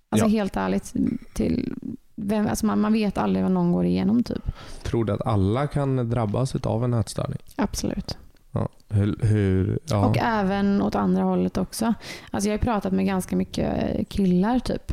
[0.10, 0.32] Alltså Ja.
[0.32, 0.94] helt ärligt.
[1.34, 1.74] Till
[2.16, 4.52] vem, alltså man, man vet aldrig vad någon går igenom typ.
[4.84, 7.38] Tror du att alla kan drabbas av en ätstörning?
[7.56, 8.18] Absolut.
[8.52, 8.70] Ja.
[8.90, 10.06] Hur, hur, ja.
[10.06, 11.94] Och även åt andra hållet också.
[12.32, 14.92] Alltså jag har pratat med ganska mycket killar typ.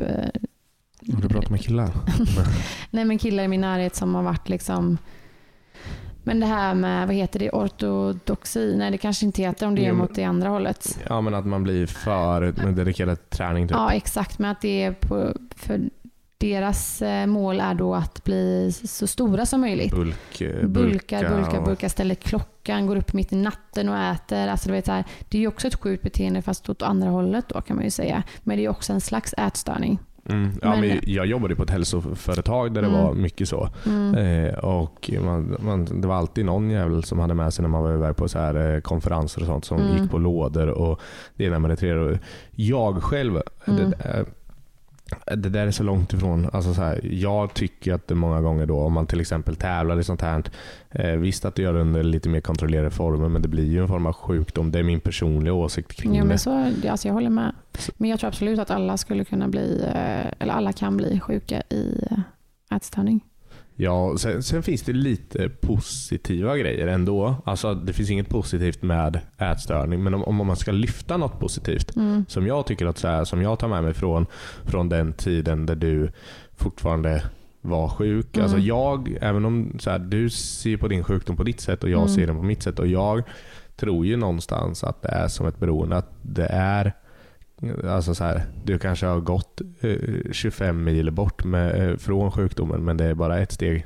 [1.13, 1.89] Har du pratat med killar?
[2.91, 4.97] Nej men killar i min närhet som har varit liksom
[6.27, 8.75] men det här med, vad heter det, ortodoxi?
[8.77, 10.99] Nej det kanske inte heter om det är mot det andra hållet.
[11.09, 13.67] Ja, men att man blir för med dedikerad träning.
[13.67, 13.77] Typ.
[13.77, 15.81] Ja exakt, men att det är på, för
[16.37, 19.91] deras eh, mål är då att bli så stora som möjligt.
[19.91, 24.47] Bulk, eh, Bulkar, bulkar, och- bulkar, ställer klockan, går upp mitt i natten och äter.
[24.47, 27.09] Alltså, du vet, så här, det är ju också ett sjukt beteende fast åt andra
[27.09, 28.23] hållet då kan man ju säga.
[28.43, 29.99] Men det är också en slags ätstörning.
[30.29, 30.51] Mm.
[30.61, 32.99] Ja, Men- men jag jobbade på ett hälsoföretag där det Mm.
[33.03, 33.69] var mycket så.
[33.85, 34.15] Mm.
[34.15, 37.83] Eh, och man, man, det var alltid någon jävel som hade med sig när man
[37.83, 39.97] var iväg på så här, eh, konferenser och sånt som Mm.
[40.01, 40.99] gick på lådor och
[41.35, 42.19] det ena med det tredje.
[42.51, 44.25] Jag själv, det, eh,
[45.25, 46.49] det där är så långt ifrån.
[46.53, 49.99] Alltså så här, jag tycker att det många gånger då, om man till exempel tävlar
[49.99, 50.43] i sånt här,
[50.89, 53.81] eh, visst att du gör det under lite mer kontrollerade former, men det blir ju
[53.81, 54.71] en form av sjukdom.
[54.71, 56.27] Det är min personliga åsikt kring Ja, det.
[56.27, 57.55] men så, alltså jag håller med.
[57.97, 61.61] Men jag tror absolut att alla skulle kunna bli, eh, eller alla kan bli sjuka
[61.69, 63.23] i eh, ätstörning.
[63.79, 67.35] Ja, sen, sen finns det lite positiva grejer ändå.
[67.45, 71.95] Alltså, det finns inget positivt med ätstörning, men om, om man ska lyfta något positivt,
[71.95, 72.25] Mm.
[72.27, 74.25] som jag tycker att så här, som jag tar med mig från,
[74.63, 76.11] från den tiden där du
[76.55, 77.23] fortfarande
[77.61, 78.35] var sjuk.
[78.37, 78.43] Mm.
[78.43, 81.89] Alltså jag, även om så här, du ser på din sjukdom på ditt sätt och
[81.89, 82.09] jag Mm.
[82.09, 83.23] ser den på mitt sätt och jag
[83.75, 85.97] tror ju någonstans att det är som ett beroende.
[85.97, 86.93] Att det är
[87.83, 92.85] Alltså så här, du kanske har gått eh, 25 mil bort med, eh, från sjukdomen
[92.85, 93.85] men det är bara ett steg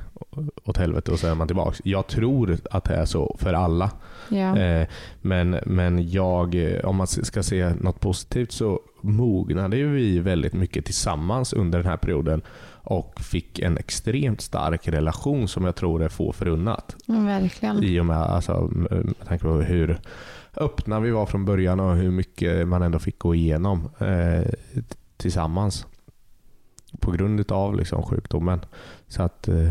[0.64, 1.76] åt helvete och så är man tillbaka.
[1.84, 3.90] Jag tror att det är så för alla.
[4.28, 4.58] Ja.
[4.58, 4.86] Eh,
[5.20, 10.52] men, men jag, eh, om man ska se något positivt så mognade ju vi väldigt
[10.52, 12.42] mycket tillsammans under den här perioden
[12.84, 16.96] och fick en extremt stark relation som jag tror är få förunnat.
[17.06, 17.84] Men verkligen.
[17.84, 19.98] I och med, alltså, med tanke på hur
[20.56, 24.52] öppna vi var från början och hur mycket man ändå fick gå igenom eh,
[25.16, 25.86] tillsammans.
[27.00, 28.60] På grund av liksom, sjukdomen.
[29.08, 29.68] Så att eh,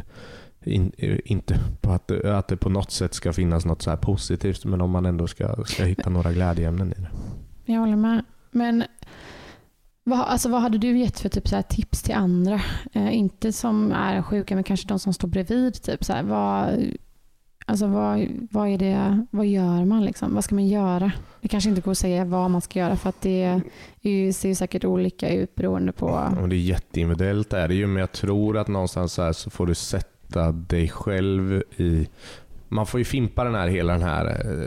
[0.64, 3.90] in, eh, inte på att, det- att det på något sätt ska finnas något så
[3.90, 7.10] här positivt men om man ändå ska, ska hitta några glädjeämnen i det.
[7.74, 8.26] Jag håller med.
[8.52, 8.84] Men
[10.04, 12.62] vad, alltså, vad hade du gett för typ, så här, tips till andra?
[12.94, 15.82] Eh, inte som är sjuka, men kanske de som står bredvid.
[15.84, 16.80] Typ, så här, vad,
[17.72, 20.06] alltså, vad, vad, är det, vad gör man?
[20.06, 20.36] Liksom?
[20.36, 21.12] Vad ska man göra?
[21.42, 23.62] Det kanske inte går att säga vad man ska göra för att det
[24.02, 26.06] ju, ser ju säkert olika ut beroende på...
[26.42, 29.66] Och det är jätteindividuellt är det ju, men jag tror att någonstans så, så får
[29.68, 32.08] du sätta dig själv i...
[32.68, 34.26] Man får ju fimpa den här, hela den här...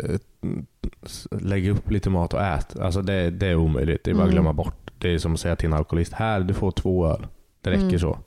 [0.09, 0.19] eh,
[1.31, 2.77] Lägga upp lite mat och ät.
[2.81, 4.05] Alltså det, det är omöjligt.
[4.05, 4.35] Det är bara att Mm.
[4.35, 4.91] glömma bort.
[4.99, 7.27] Det är som att säga till en alkoholist, här du får två öl.
[7.61, 7.99] Det räcker Mm.
[7.99, 8.19] så.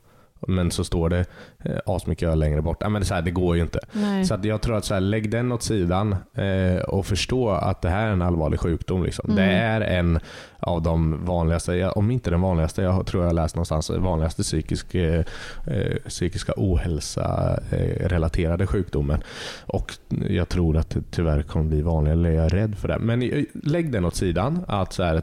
[0.46, 1.24] Men så står det
[1.64, 2.78] eh, asmycket öl längre bort.
[2.80, 3.80] Ja, men det, så här, det går ju inte.
[3.92, 4.24] Nej.
[4.24, 7.82] Så att jag tror att så här, lägg den åt sidan eh, och förstå att
[7.82, 9.02] det här är en allvarlig sjukdom.
[9.04, 9.30] Liksom.
[9.30, 9.36] Mm.
[9.36, 10.20] Det är en
[10.60, 15.24] av de vanligaste, om inte den vanligaste, jag tror jag läst någonstans, vanligaste psykisk, eh,
[15.66, 19.22] eh, psykiska ohälsa eh, relaterade sjukdomen.
[19.66, 19.92] Och
[20.28, 22.98] jag tror att det tyvärr kommer bli vanligare, eller jag är rädd för det.
[22.98, 25.22] Men eh, lägg den åt sidan, att så här,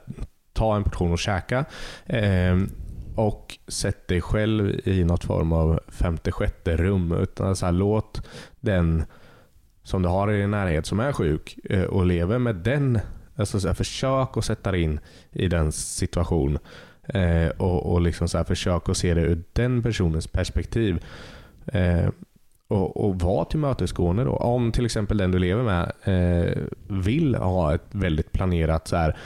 [0.53, 1.65] ta en portion och käka.
[3.15, 7.11] Och sätt dig själv i något form av femte, sjätte rum.
[7.11, 8.27] Utan så här, låt
[8.59, 9.05] den
[9.83, 12.99] som du har i din närhet som är sjuk eh, och lever med den,
[13.35, 14.99] alltså så här, försök att sätta dig in
[15.31, 16.57] i den situation
[17.03, 21.03] eh, och, och liksom så här, försök att se det ur den personens perspektiv.
[21.65, 22.09] Eh,
[22.67, 24.31] och, och var tillmötesgående då.
[24.31, 29.17] Om till exempel den du lever med eh, vill ha ett väldigt planerat så här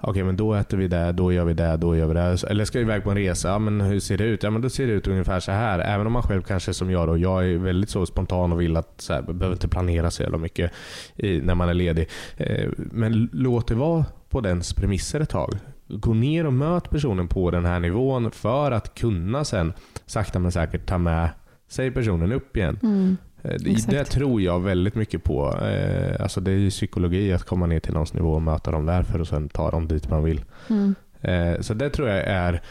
[0.00, 2.44] Okej, men då äter vi det, då gör vi det, då gör vi det.
[2.50, 4.42] Eller ska iväg på en resa, ja, men hur ser det ut?
[4.42, 5.78] Ja, men då ser det ut ungefär så här.
[5.78, 8.76] Även om man själv kanske som jag då, jag är väldigt så spontan och vill
[8.76, 10.72] att så här, behöver inte planera så jävla mycket
[11.16, 12.08] i, när man är ledig.
[12.36, 15.54] Eh, men låt det vara på dens premisser ett tag.
[15.88, 19.72] Gå ner och möt personen på den här nivån för att kunna sen
[20.06, 21.30] sakta men säkert ta med
[21.68, 22.78] sig personen upp igen.
[22.82, 23.16] Mm.
[23.42, 23.90] Eh, Det, Exakt.
[23.90, 25.56] det tror jag väldigt mycket på.
[25.62, 28.86] Eh, alltså det är ju psykologi att komma ner till någons nivå och möta dem
[28.86, 30.44] där för att sen ta dem dit man vill.
[30.70, 30.94] Mm.
[31.20, 32.62] Eh, så det tror jag är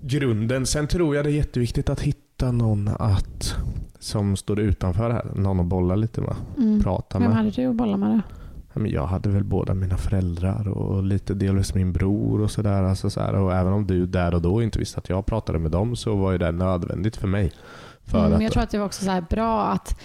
[0.00, 0.66] grunden.
[0.66, 3.56] Sen tror jag det är jätteviktigt att hitta någon att,
[3.98, 5.26] som står utanför här.
[5.34, 6.34] Någon att bolla lite med.
[6.58, 6.82] Mm.
[6.82, 7.36] Prata Vem med.
[7.36, 8.20] hade du att bolla med då?
[8.86, 12.82] Jag hade väl båda mina föräldrar och lite delvis min bror och sådär.
[12.82, 15.58] Alltså så här, och även om du där och då inte visste att jag pratade
[15.58, 17.52] med dem så var ju det nödvändigt för mig.
[18.06, 20.00] För Mm, att, jag tror att det var också så bra att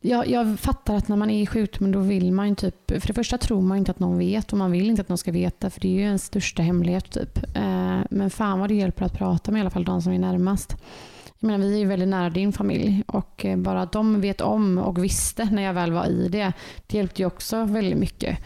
[0.00, 3.06] jag, jag fattar att när man är i sjukdomen då vill man ju typ, för
[3.06, 5.32] det första tror man inte att någon vet och man vill inte att någon ska
[5.32, 7.56] veta för det är ju ens största hemlighet typ.
[7.56, 10.18] Eh, men fan vad det hjälper att prata med i alla fall de som är
[10.18, 10.76] närmast.
[11.38, 14.40] Jag menar, vi är ju väldigt nära din familj och eh, bara att de vet
[14.40, 16.52] om och visste när jag väl var i det,
[16.86, 18.38] det hjälpte ju också väldigt mycket.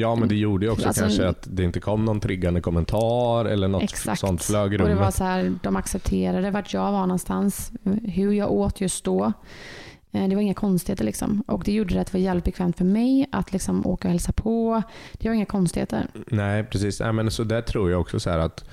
[0.00, 3.44] Ja, men det gjorde ju också Alltså- kanske att det inte kom någon triggande kommentar
[3.44, 4.20] eller något Exakt.
[4.20, 4.98] sånt flög i Och det rummet.
[5.04, 7.72] var så här, de accepterade vart jag var någonstans,
[8.04, 9.32] hur jag åt just då.
[10.12, 11.44] Eh, Det var inga konstigheter liksom.
[11.46, 14.12] Och det gjorde det att det var jävligt bekvämt för mig att liksom åka och
[14.12, 14.82] hälsa på.
[15.12, 16.06] Det var inga konstigheter.
[16.26, 17.00] Nej, precis.
[17.00, 18.64] Nej, men så där tror jag också så att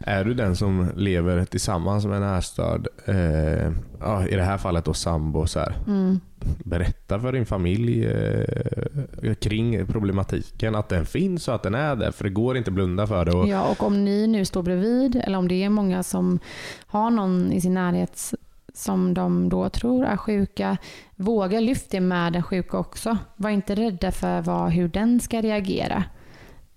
[0.00, 4.84] är du den som lever tillsammans med en närstörd, eh, ja, i det här fallet
[4.84, 6.20] då sambo, så här, Mm.
[6.64, 12.10] berätta för din familj eh, kring problematiken, att den finns och att den är där.
[12.10, 13.32] För det går inte att blunda för det.
[13.32, 16.38] Och, Ja, och om ni nu står bredvid eller om det är många som
[16.86, 18.32] har någon i sin närhet
[18.74, 20.76] som de då tror är sjuka,
[21.16, 23.18] våga lyfta det med den sjuka också.
[23.36, 26.04] Var inte rädda för vad, hur den ska reagera.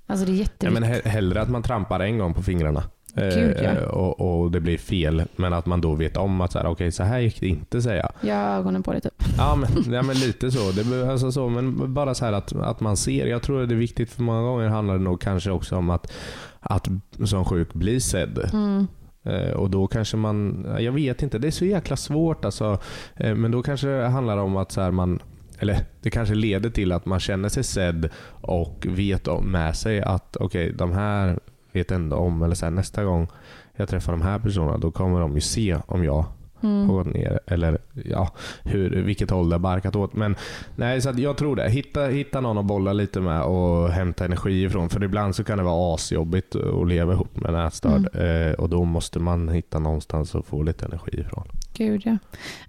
[0.08, 0.82] Alltså det är ja, jätteviktigt.
[0.82, 2.84] men he- hellre att man trampar en gång på fingrarna
[3.16, 3.64] Gud, ja.
[3.64, 5.24] eh, och, och det blir fel.
[5.36, 7.82] Men att man då vet om att så här, okej, så här gick det inte
[7.82, 8.12] säga.
[8.22, 9.24] Jag har ögonen på dig typ.
[9.38, 10.72] Ja men, ja, men lite så.
[10.72, 11.50] Det, alltså så.
[11.50, 13.28] Men bara så här att, att man ser.
[13.28, 16.14] Jag tror det är viktigt för många gånger handlar det nog kanske också om att,
[16.60, 16.88] att
[17.26, 18.50] som sjuk bli sedd.
[18.54, 18.88] Mm.
[19.24, 22.80] Eh, och då kanske man, jag vet inte, det är så jäkla svårt alltså.
[23.16, 25.20] Eh, men då kanske det handlar om att så här man,
[25.60, 30.38] eller det kanske leder till att man känner sig sedd och vet med sig att
[30.38, 31.40] okej, de här
[31.74, 33.28] vet ändå om, eller så här, nästa gång
[33.76, 36.26] jag träffar de här personerna, då kommer de ju se om jag
[36.64, 36.90] Mm.
[36.90, 38.32] har gått ner eller ja,
[38.64, 40.14] hur, vilket håll det har barkat åt.
[40.14, 40.36] Men
[40.76, 41.70] nej, så jag tror det.
[41.70, 44.90] Hitta, hitta någon att bolla lite med och hämta energi ifrån.
[44.90, 48.10] För ibland så kan det vara asjobbigt att leva ihop med en ätstörd.
[48.16, 51.48] Eh, och då måste man hitta någonstans att få lite energi ifrån.
[51.74, 52.18] Gud ja.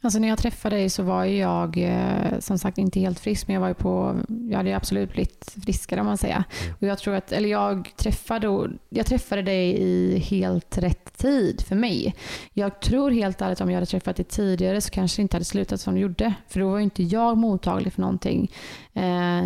[0.00, 3.54] Alltså när jag träffade dig så var jag eh, som sagt inte helt frisk men
[3.54, 4.16] jag var ju på,
[4.50, 6.34] jag hade absolut blivit friskare om man säger.
[6.34, 6.74] Mm.
[6.80, 11.76] Och jag tror att, eller jag träffade, jag träffade dig i helt rätt tid för
[11.76, 12.14] mig.
[12.52, 15.44] Jag tror helt ärligt om jag hade träffat dig tidigare så kanske det inte hade
[15.44, 16.34] slutat som det gjorde.
[16.48, 18.50] För då var ju inte jag mottaglig för någonting.
[18.92, 19.02] Eh,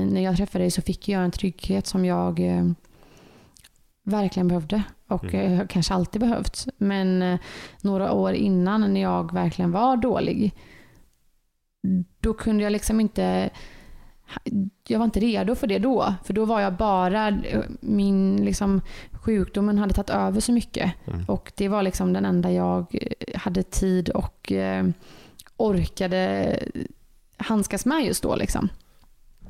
[0.07, 2.64] när jag träffade dig så fick jag en trygghet som jag eh,
[4.03, 5.61] verkligen behövde och Mm.
[5.61, 6.66] eh, kanske alltid behövt.
[6.79, 7.38] Men eh,
[7.83, 10.55] några år innan när jag verkligen var dålig,
[12.20, 13.51] då kunde jag liksom inte
[14.88, 16.14] jag var inte redo för det då.
[16.24, 17.38] För då var jag bara,
[17.81, 18.81] min liksom,
[19.20, 20.92] sjukdomen hade tagit över så mycket.
[21.07, 21.24] Mm.
[21.24, 24.87] Och det var liksom den enda jag eh, hade tid och eh,
[25.57, 26.54] orkade
[27.37, 28.37] handskas med just då.
[28.37, 28.68] Liksom.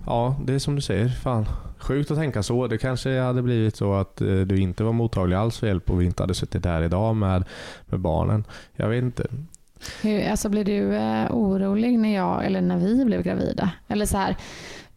[0.06, 1.08] Ja, det är som du säger.
[1.08, 1.46] Fan.
[1.78, 2.66] Sjukt att tänka så.
[2.66, 6.00] Det kanske hade blivit så att eh, du inte var mottaglig alls för hjälp och
[6.00, 7.44] vi inte hade suttit där idag med,
[7.86, 8.44] med barnen.
[8.76, 9.26] Jag vet inte.
[10.02, 13.70] Hur, alltså blev du eh, orolig när jag, eller när vi blev gravida?
[13.88, 14.36] Eller så här,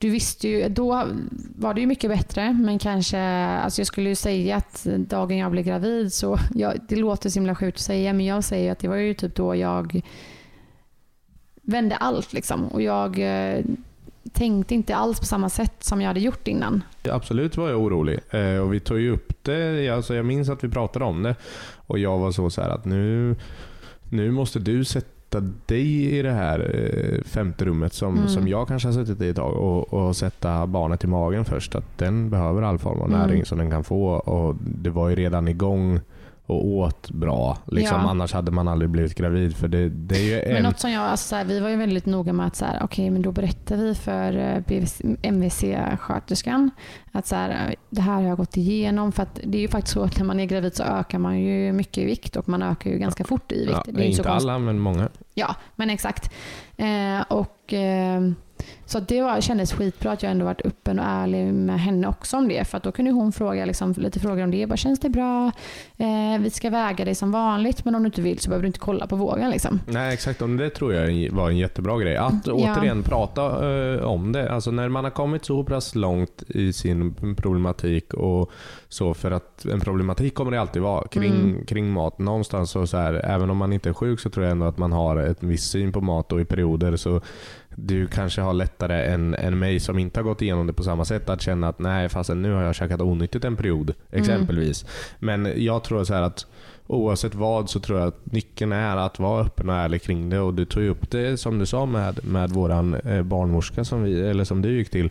[0.01, 1.07] du visste ju, då
[1.55, 5.51] var det ju mycket bättre men kanske, alltså jag skulle ju säga att dagen jag
[5.51, 8.79] blev gravid så, jag, det låter så himla sjukt att säga men jag säger att
[8.79, 10.01] det var ju typ då jag
[11.61, 13.65] vände allt liksom och jag eh,
[14.33, 16.83] tänkte inte alls på samma sätt som jag hade gjort innan.
[17.09, 18.19] Absolut var jag orolig.
[18.29, 19.89] Eh, och vi tog ju upp det.
[19.89, 21.35] Alltså jag minns att vi pratade om det.
[21.87, 23.35] Och jag var så, så här att nu,
[24.09, 25.20] nu måste du sätta
[25.65, 28.27] dig i det här eh, femte rummet som, Mm.
[28.29, 31.75] som jag kanske har suttit i ett tag och, och sätta barnet i magen först.
[31.75, 33.19] Att den behöver all form av Mm.
[33.19, 34.05] näring som den kan få.
[34.11, 35.99] Och Det var ju redan igång
[36.45, 37.57] och åt bra.
[37.67, 38.09] Liksom, Ja.
[38.09, 39.55] Annars hade man aldrig blivit gravid.
[39.55, 40.63] För det, det är ju Men en...
[40.63, 42.79] något som jag, alltså så här, vi var ju väldigt noga med att så här,
[42.83, 44.61] okej, men då berättar vi för eh,
[45.21, 46.71] MVC-sköterskan
[47.11, 49.11] att så här, eh, det här har jag gått igenom.
[49.11, 51.39] För att det är ju faktiskt så att när man är gravid så ökar man
[51.39, 53.71] ju mycket i vikt och man ökar ju ganska fort i vikt.
[53.85, 55.09] Ja, det är inte alla, men många.
[55.33, 56.31] Ja, men exakt.
[56.77, 58.21] Eh, och, eh,
[58.85, 62.37] så det var, kändes skitbra att jag ändå varit öppen och ärlig med henne också
[62.37, 62.67] om det.
[62.67, 64.65] För då kunde hon fråga liksom, lite frågor om det.
[64.67, 65.51] Bara, Känns det bra?
[65.97, 68.67] Eh, vi ska väga dig som vanligt men om du inte vill så behöver du
[68.67, 69.49] inte kolla på vågen.
[69.51, 69.79] Liksom.
[69.87, 72.17] Nej exakt, och det tror jag var en jättebra grej.
[72.17, 72.53] Att Ja.
[72.53, 74.51] återigen prata eh, om det.
[74.51, 78.51] Alltså när man har kommit så pass långt i sin problematik och
[78.89, 81.65] så för att en problematik kommer det alltid vara kring, Mm.
[81.65, 82.19] kring mat.
[82.19, 84.77] Någonstans så, så här, även om man inte är sjuk så tror jag ändå att
[84.77, 87.21] man har ett viss syn på mat och i perioder så
[87.75, 91.05] du kanske har lättare än, än mig som inte har gått igenom det på samma
[91.05, 94.85] sätt att känna att nej fastän nu har jag käkat onyttigt en period exempelvis.
[95.19, 96.45] Men jag tror så här att
[96.87, 100.39] oavsett vad så tror jag att nyckeln är att vara öppen och ärlig kring det.
[100.39, 104.03] Och du tog ju upp det som du sa med, med våran eh, barnmorska som,
[104.03, 105.09] vi, eller som du gick till.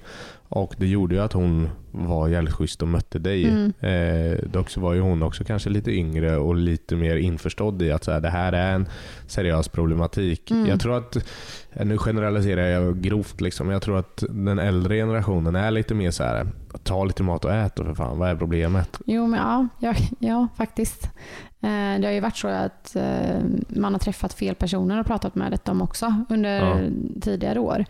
[0.52, 3.48] Och det gjorde ju att hon var jävligt schysst och mötte dig.
[3.48, 3.72] Mm.
[3.80, 7.92] Eh, dock så var ju hon också kanske lite yngre och lite mer införstådd i
[7.92, 8.86] att så här, det här är en
[9.26, 10.50] seriös problematik.
[10.50, 10.66] Mm.
[10.66, 11.16] Jag tror att,
[11.72, 13.70] eh, nu generaliserar jag grovt, liksom.
[13.70, 16.46] jag tror att den äldre generationen är lite mer så här,
[16.82, 19.00] ta lite mat och ät då för fan, vad är problemet?
[19.06, 21.04] Jo, men ja, ja, ja faktiskt.
[21.60, 25.34] Eh, det har ju varit så att eh, man har träffat fel personer och pratat
[25.34, 26.80] med detta om också under Ja.
[27.20, 27.84] tidigare år.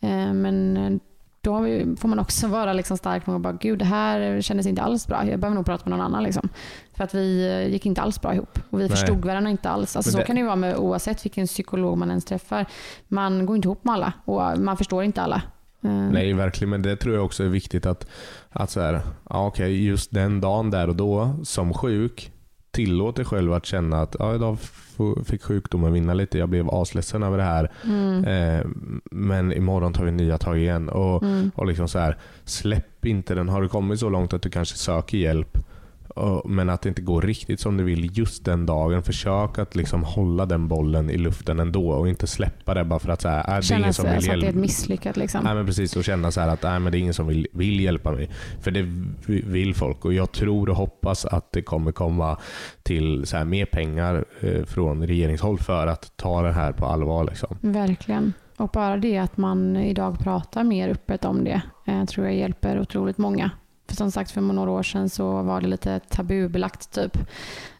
[0.00, 1.00] Eh, men
[1.44, 4.82] då vi- får man också vara liksom stark och bara, gud det här kändes inte
[4.82, 5.26] alls bra.
[5.26, 6.22] Jag behöver nog prata med någon annan.
[6.22, 6.48] Liksom.
[6.96, 8.58] För att vi eh, gick inte alls bra ihop.
[8.70, 8.90] Och vi Nej.
[8.96, 9.96] förstod varandra inte alls.
[9.96, 12.66] Alltså, Men så det- kan det ju vara med oavsett vilken psykolog man ens träffar.
[13.08, 15.42] Man går inte ihop med alla och man förstår inte alla.
[15.82, 16.70] Eh, Nej, verkligen.
[16.70, 18.06] Men det tror jag också är viktigt att,
[18.50, 22.30] att så här, ja, okej, just den dagen där och då som sjuk,
[22.74, 24.58] tillåt dig själv att känna att ja, idag
[25.24, 26.38] fick sjukdomen vinna lite.
[26.38, 27.70] Jag blev asledsen över det här.
[27.84, 28.66] Mm, Eh,
[29.10, 30.88] men imorgon tar vi nya tag igen.
[30.88, 33.48] Och, mm, och liksom så här, släpp inte den.
[33.48, 35.58] Har du kommit så långt att du kanske söker hjälp,
[36.44, 39.02] Men att det inte går riktigt som du vill just den dagen.
[39.02, 43.08] Försök att liksom hålla den bollen i luften ändå och inte släppa det bara för
[43.08, 44.60] att så här, äh, det är ingen som vill alltså att det är ett hjälpa
[44.60, 45.44] misslyckat liksom.
[45.44, 47.80] Nej, men precis, och känna så att nej, men det är ingen som vill, vill
[47.80, 48.30] hjälpa mig.
[48.60, 48.82] För det
[49.26, 52.38] vill folk och jag tror och hoppas att det kommer komma
[52.82, 57.24] till så här mer pengar eh, från regeringshåll för att ta det här på allvar.
[57.24, 57.58] Liksom.
[57.60, 58.32] Verkligen.
[58.56, 62.80] Och bara det att man idag pratar mer öppet om det eh, tror jag hjälper
[62.80, 63.50] otroligt många.
[63.94, 67.18] För som sagt för några år sedan så var det lite tabubelagt typ.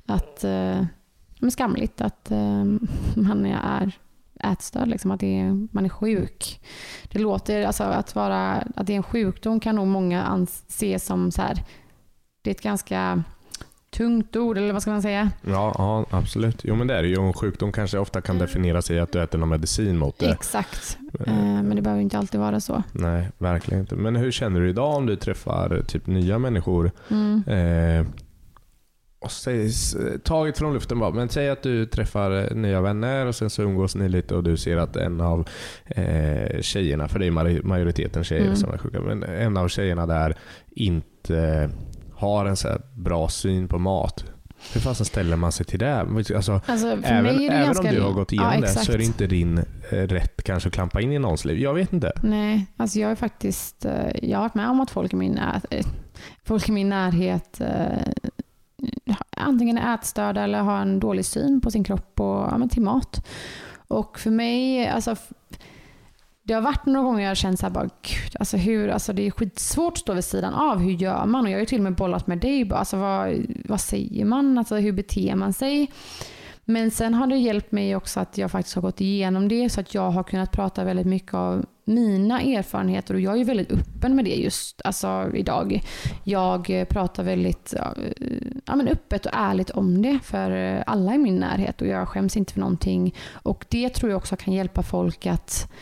[0.07, 0.85] Att, eh,
[1.51, 2.65] skamligt att eh,
[3.17, 3.93] man är
[4.41, 6.61] ätstörd, liksom, att det är, man är sjuk.
[7.13, 11.31] Det låter, alltså att vara, att det är en sjukdom kan nog många anse som
[11.31, 11.65] så här,
[12.43, 13.25] det är ett ganska
[13.97, 15.31] tungt ord, eller vad ska man säga?
[15.43, 16.61] Ja, ja, absolut.
[16.65, 17.15] Jo, men det är det ju.
[17.27, 20.31] En sjukdom kanske ofta kan definieras i att du äter någon medicin mot det.
[20.31, 20.99] Exakt.
[21.27, 22.83] Eh, men det behöver inte alltid vara så.
[22.93, 23.95] Nej, verkligen inte.
[23.95, 26.91] Men hur känner du idag om du träffar typ nya människor?
[27.11, 27.43] Mm.
[27.47, 28.07] Eh,
[29.19, 33.27] och säg, s- taget från luften bara, men säg att du träffar eh, nya vänner
[33.27, 35.49] och sen så umgås ni lite och du ser att en av
[35.87, 38.57] eh, tjejerna, för det är maj- majoriteten tjejer Mm.
[38.57, 40.37] som är sjuka, men en av tjejerna där
[40.71, 41.71] inte
[42.17, 44.25] har en så bra syn på mat.
[44.73, 46.01] Hur fasen ställer man sig till det?
[46.01, 46.35] Alltså,
[46.67, 48.93] Alltså, för även mig är det även om du har gått igenom ja, det så
[48.93, 49.59] är det inte din
[49.91, 51.59] eh, rätt kanske att klampa in i någons liv.
[51.59, 52.13] Jag vet inte.
[52.23, 53.85] Nej, alltså jag är faktiskt...
[53.85, 53.93] eh,
[54.23, 55.87] Jag har varit med om att folk i min, eh,
[56.45, 57.61] folk i min närhet
[59.37, 63.27] antingen är ätstörda eller har en dålig syn på sin kropp och ja, till mat.
[63.89, 65.17] Och för mig, alltså
[66.47, 69.13] det har varit några gånger jag har känt så här bara, gud, alltså hur, alltså
[69.13, 70.79] det är skitsvårt att stå vid sidan av.
[70.79, 71.45] Hur gör man?
[71.45, 72.65] Och jag har ju till och med bollat med dig.
[72.65, 74.59] bara, Alltså vad, vad säger man?
[74.59, 75.91] Alltså hur beter man sig?
[76.65, 79.81] Men sen har det hjälpt mig också att jag faktiskt har gått igenom det så
[79.81, 83.73] att jag har kunnat prata väldigt mycket av mina erfarenheter och jag är ju väldigt
[83.73, 85.81] öppen med det just alltså, idag.
[86.25, 87.95] Jag pratar väldigt ja,
[88.67, 90.51] eh, men öppet och ärligt om det för
[90.87, 93.15] alla i min närhet och jag skäms inte för någonting.
[93.33, 95.73] Och det tror jag också kan hjälpa folk att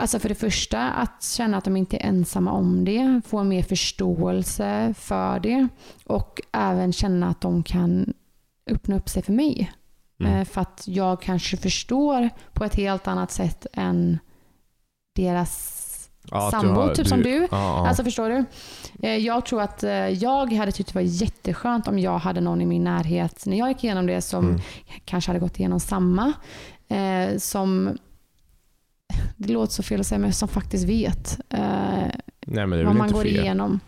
[0.00, 3.62] Alltså för det första att känna att de inte är ensamma om det, få mer
[3.62, 5.68] förståelse för det
[6.06, 8.12] och även känna att de kan
[8.70, 9.72] öppna upp sig för mig.
[10.20, 10.32] Mm.
[10.34, 14.18] Eh, För att jag kanske förstår på ett helt annat sätt än
[15.16, 15.76] deras
[16.30, 17.36] Ja, sambo, har- typ som du.
[17.36, 17.88] Ja, ja.
[17.88, 18.44] Alltså förstår du?
[19.08, 22.60] Eh, Jag tror att eh, jag hade tyckt det var jätteskönt om jag hade någon
[22.60, 24.60] i min närhet när jag gick igenom det som Mm.
[25.04, 26.32] kanske hade gått igenom samma.
[27.38, 27.98] Som,
[29.36, 31.60] det låter så fel att säga, men som faktiskt vet eh,
[32.46, 33.36] Nej, vad man går fel.
[33.36, 33.80] igenom.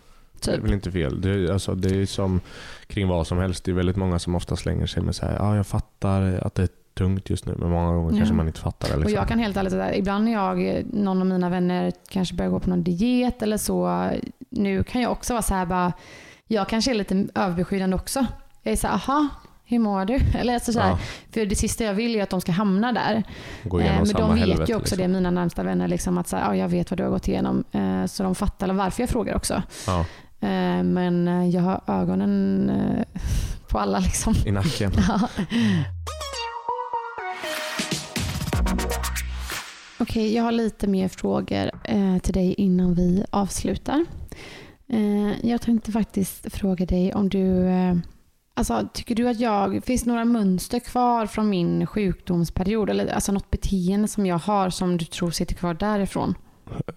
[0.44, 0.64] Det är Typ.
[0.64, 1.20] väl inte fel.
[1.20, 2.40] Det är, alltså, det är som
[2.86, 3.64] kring vad som helst.
[3.64, 6.54] Det är väldigt många som ofta slänger sig med så här, ja jag fattar att
[6.54, 8.16] det är tungt just nu, men många gånger Ja.
[8.16, 8.94] kanske man inte fattar det.
[8.94, 9.16] Och Liksom.
[9.16, 12.60] jag kan helt ärligt säga, ibland när jag, någon av mina vänner kanske börjar gå
[12.60, 14.10] på någon diet eller så,
[14.50, 15.92] nu kan jag också vara så här bara,
[16.46, 18.26] jag kanske är lite överbeskyddande också.
[18.62, 19.28] Jag är så här, aha,
[19.72, 20.14] hur mår du?
[20.38, 20.98] Eller alltså så här, ja,
[21.30, 23.22] För det sista jag vill är att de ska hamna där.
[23.64, 24.72] gå Eh, Men de vet helvete.
[24.72, 24.98] ju också liksom.
[24.98, 27.28] det, mina närmsta vänner, liksom, att så här, ja, jag vet vad du har gått
[27.28, 27.64] igenom.
[27.72, 29.62] Eh, Så de fattar varför jag frågar också.
[29.86, 30.04] Ja,
[30.40, 33.04] Eh, Men eh, jag har ögonen eh,
[33.68, 34.34] på alla liksom.
[34.46, 34.92] I nacken.
[35.08, 35.28] Ja.
[39.98, 44.04] Okej, jag har lite mer frågor eh, till dig innan vi avslutar.
[44.88, 47.68] Eh, jag tänkte faktiskt fråga dig om du...
[48.54, 49.84] Alltså, tycker du att jag...
[49.84, 52.90] Finns några mönster kvar från min sjukdomsperiod?
[52.90, 56.34] Eller alltså något beteende som jag har som du tror sitter kvar därifrån?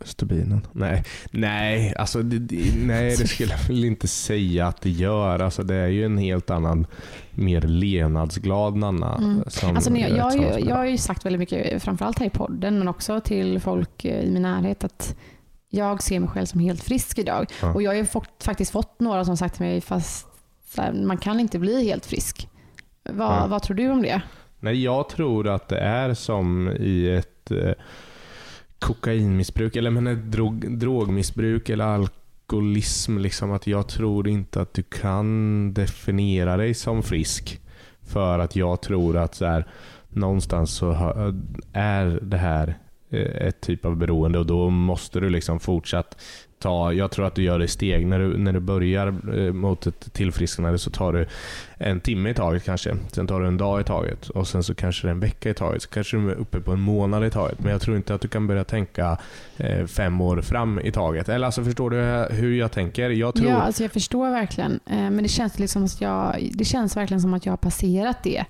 [0.05, 0.67] Stubinen.
[0.71, 5.39] Nej, nej, alltså det, nej, det skulle jag väl inte säga att det gör.
[5.39, 6.87] Alltså, det är ju en helt annan,
[7.31, 9.15] mer levnadsglad Nanna.
[9.15, 9.39] Mm.
[9.39, 12.87] Alltså, jag, jag, med jag har ju sagt väldigt mycket, framförallt här i podden, men
[12.87, 15.15] också till folk eh, i min närhet, att
[15.69, 17.45] jag ser mig själv som helt frisk idag.
[17.61, 17.73] Ja.
[17.73, 20.27] Och jag har ju fått, faktiskt fått några som sagt till mig, fast
[20.81, 22.47] här, man kan inte bli helt frisk.
[23.09, 23.47] Vad, Ja.
[23.47, 24.21] vad tror du om det?
[24.59, 27.71] Nej, jag tror att det är som i ett eh,
[28.79, 33.17] kokainmissbruk, eller men ett drog, drogmissbruk eller alkoholism.
[33.17, 37.61] Liksom, att jag tror inte att du kan definiera dig som frisk.
[38.01, 39.65] För att jag tror att så här,
[40.09, 40.91] någonstans så
[41.73, 42.77] är det här
[43.09, 46.21] eh, ett typ av beroende och då måste du liksom fortsatt
[46.65, 48.07] ta, jag tror att du gör det i steg.
[48.07, 51.27] När du, när du börjar eh, mot ett tillfrisknande så tar du
[51.77, 52.95] en timme i taget kanske.
[53.11, 55.49] Sen tar du en dag i taget och sen så kanske det är en vecka
[55.49, 55.81] i taget.
[55.81, 57.59] Så kanske du är uppe på en månad i taget.
[57.59, 59.17] Men jag tror inte att du kan börja tänka
[59.57, 61.29] eh, fem år fram i taget.
[61.29, 63.09] Eller alltså förstår du hur jag tänker?
[63.09, 63.49] Jag tror...
[63.49, 64.79] Ja, alltså jag förstår verkligen.
[64.85, 68.23] Eh, Men det känns, liksom att jag, det känns verkligen som att jag har passerat
[68.23, 68.45] det.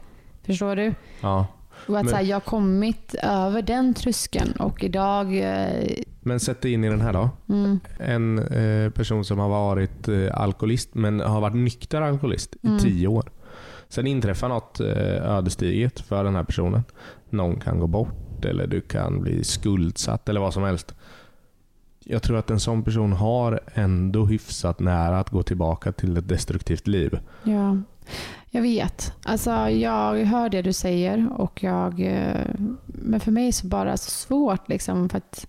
[0.45, 0.93] Förstår du?
[1.21, 1.47] Ja.
[1.87, 5.37] Och att Men- så här, jag har kommit över den tröskeln och idag...
[5.37, 5.89] Eh,
[6.21, 7.29] Men sätt dig in i den här då.
[7.49, 12.77] mm, En eh, person som har varit eh, alkoholist men har varit nykter alkoholist Mm.
[12.77, 13.31] i tio år.
[13.89, 16.83] Sen inträffar något eh, ödesdigert för den här personen.
[17.29, 20.93] Någon kan gå bort eller du kan bli skuldsatt eller vad som helst.
[22.07, 26.27] Jag tror att en sån person har ändå hyfsat nära att gå tillbaka till ett
[26.29, 27.19] destruktivt liv.
[27.43, 27.77] ja,
[28.55, 29.13] jag vet.
[29.23, 31.99] Alltså, jag hör det du säger och jag...
[32.01, 32.45] Eh,
[32.85, 35.47] men för mig är det bara så svårt liksom för att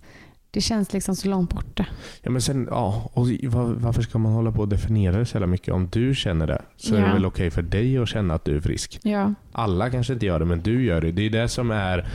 [0.51, 1.85] det känns liksom så långt borta.
[2.21, 5.35] Ja, men sen, ja, och var, varför ska man hålla på och definiera det så
[5.35, 5.73] jävla mycket?
[5.73, 7.07] Om du känner det så är Ja.
[7.07, 8.99] det väl okej för dig att känna att du är frisk.
[9.03, 11.11] Ja, Alla kanske inte gör det, men du gör det.
[11.11, 12.07] Det är det som är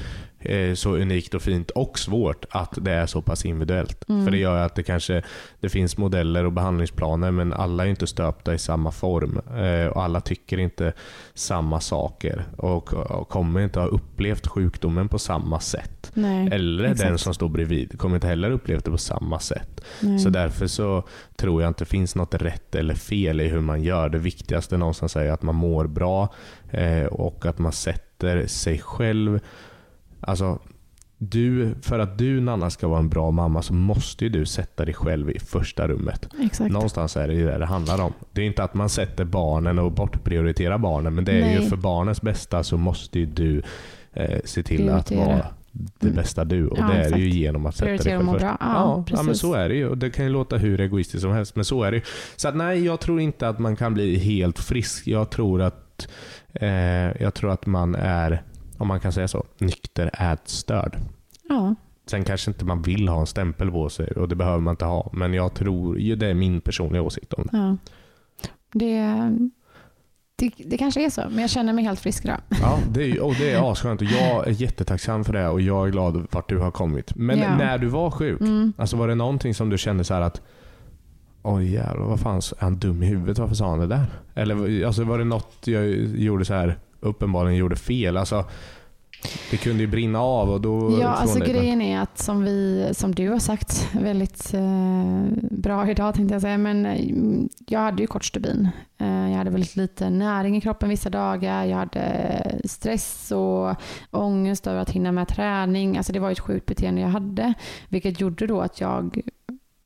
[0.45, 4.09] eh, så unikt och fint och svårt att det är så pass individuellt.
[4.09, 4.25] Mm.
[4.25, 5.23] För det gör att det kanske
[5.61, 9.41] det finns modeller och behandlingsplaner men alla är inte stöpta i samma form.
[9.57, 10.93] Eh, och alla tycker inte
[11.35, 16.11] samma saker och, och kommer inte ha upplevt sjukdomen på samma sätt.
[16.15, 16.49] nej.
[16.53, 17.09] Eller exakt.
[17.09, 19.81] den som står bredvid kommer inte heller upplevt det på samma sätt.
[20.01, 20.19] nej.
[20.19, 21.05] Så därför så
[21.37, 24.09] tror jag inte det finns något rätt eller fel i hur man gör.
[24.09, 26.35] Det viktigaste någonstans är att man mår bra
[26.71, 29.41] eh, och att man sätter sig själv.
[30.23, 30.59] Alltså,
[31.19, 34.85] du, för att du Nanna ska vara en bra mamma så måste ju du sätta
[34.85, 36.29] dig själv i första rummet.
[36.41, 36.73] Exakt.
[36.73, 38.13] Någonstans är det ju det det handlar om.
[38.33, 41.69] Det är inte att man sätter barnen och bortprioriterar barnen men det är ju Nej.
[41.69, 43.63] för barnens bästa så måste ju du
[44.13, 46.17] eh, se till att vara det Mm.
[46.17, 46.67] bästa du.
[46.69, 47.37] Och Ja, det är det ju exakt.
[47.41, 48.39] genom att sätta dig själv först.
[48.39, 48.57] bra.
[48.61, 49.89] Ja, Ja, ja, men så är det ju.
[49.89, 52.03] Och det kan ju låta hur egoistiskt som helst, men så är det ju.
[52.37, 55.07] Så att, nej, jag tror inte att man kan bli helt frisk.
[55.07, 56.09] Jag tror att,
[56.53, 56.69] eh,
[57.23, 58.43] jag tror att man är,
[58.83, 60.97] om man kan säga så, nykter ätstörd.
[61.49, 61.75] Ja,
[62.07, 64.85] Sen kanske inte man vill ha en stämpel på sig och det behöver man inte
[64.85, 65.11] ha.
[65.13, 67.59] Men jag tror, ju det är min personliga åsikt om det.
[67.59, 67.77] ja.
[68.75, 69.03] Det,
[70.37, 72.41] det, det kanske är så, men jag känner mig helt frisk idag.
[72.61, 75.87] Ja, det är, och det är asskönt och jag är jättetacksam för det och jag
[75.87, 77.17] är glad vart du har kommit.
[77.17, 77.57] Men Ja.
[77.57, 78.73] när du var sjuk, Mm.
[78.77, 80.41] Alltså var det någonting som du kände så här att
[81.43, 83.39] Oj jävlar, vad fan är han dum i huvudet?
[83.39, 84.07] Varför sa han det där?
[84.35, 88.17] Eller alltså, var det något jag gjorde så här uppenbarligen gjorde fel?
[88.17, 88.45] Alltså,
[89.51, 90.99] det kunde ju brinna av och då...
[91.01, 95.91] Ja, alltså dig, grejen är att som, vi, som du har sagt väldigt eh, bra
[95.91, 97.11] idag tänkte jag säga, men eh,
[97.67, 98.69] jag hade ju kort stubin.
[98.99, 101.65] Eh, jag hade väldigt lite näring i kroppen vissa dagar.
[101.65, 103.77] Jag hade stress och
[104.11, 105.97] ångest över att hinna med träning.
[105.97, 107.55] Alltså det var ett sjukt beteende jag hade,
[107.89, 109.23] vilket gjorde då att jag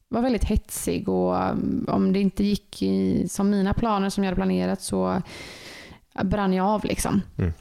[0.08, 4.28] var väldigt hetsig och um, om det inte gick i, som mina planer som jag
[4.28, 5.22] hade planerat så
[6.24, 7.22] brann jag av liksom.
[7.38, 7.52] Mm.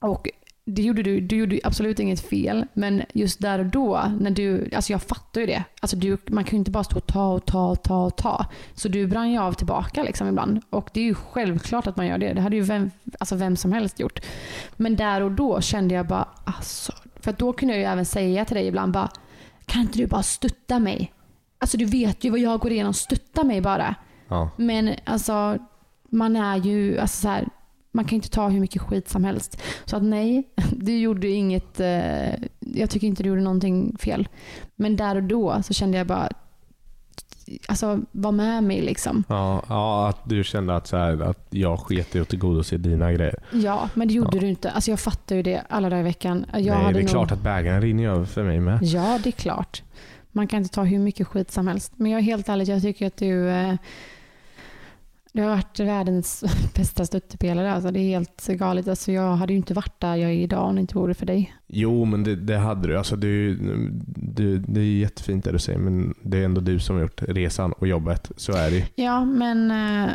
[0.00, 0.28] Och
[0.64, 4.70] det gjorde du, du gjorde absolut inget fel, men just där och då, när du,
[4.74, 5.64] alltså jag fattar ju det.
[5.80, 8.16] Alltså du, man kan ju inte bara stå och ta och ta och ta och
[8.16, 8.46] ta.
[8.74, 10.62] Så du brann ju av tillbaka liksom ibland.
[10.70, 12.32] Och det är ju självklart att man gör det.
[12.32, 14.20] Det hade ju vem, alltså vem som helst gjort.
[14.76, 16.92] Men där och då kände jag bara, alltså.
[17.20, 19.10] För då kunde jag ju även säga till dig ibland bara,
[19.66, 21.12] kan inte du bara stötta mig?
[21.58, 23.94] Alltså du vet ju vad jag går igenom, stötta mig bara.
[24.28, 24.50] Ja.
[24.56, 25.58] Men alltså,
[26.10, 27.48] man är ju, alltså så här,
[27.96, 29.62] man kan inte ta hur mycket skit som helst.
[29.84, 34.28] Så att nej, du gjorde inget, eh, jag tycker inte du gjorde någonting fel.
[34.76, 36.28] Men där och då så kände jag bara,
[37.68, 39.24] alltså var med mig liksom.
[39.28, 43.12] Ja, ja, att du kände att, så här, att jag sket i att tillgodose dina
[43.12, 43.42] grejer.
[43.52, 44.40] Ja, men det gjorde Ja.
[44.40, 44.70] du inte.
[44.70, 46.46] Alltså jag fattar ju det alla dagar i veckan.
[46.52, 47.10] Jag Nej, hade det är nog...
[47.10, 48.78] klart att bägaren rinner över för mig med.
[48.82, 49.82] Ja, det är klart.
[50.32, 51.92] Man kan inte ta hur mycket skit som helst.
[51.96, 53.74] Men jag är helt ärlig, jag tycker att du, eh,
[55.36, 57.72] du har varit världens bästa stöttepelare.
[57.72, 58.88] Alltså, det är helt galet.
[58.88, 61.26] Alltså, jag hade ju inte varit där jag är idag om det inte vore för
[61.26, 61.56] dig.
[61.66, 62.98] Jo, men det, det hade du.
[62.98, 63.56] Alltså, det,
[64.06, 67.22] det, det är jättefint det du säger, men det är ändå du som har gjort
[67.22, 68.30] resan och jobbet.
[68.36, 68.86] Så är det.
[68.94, 70.10] Ja, men eh,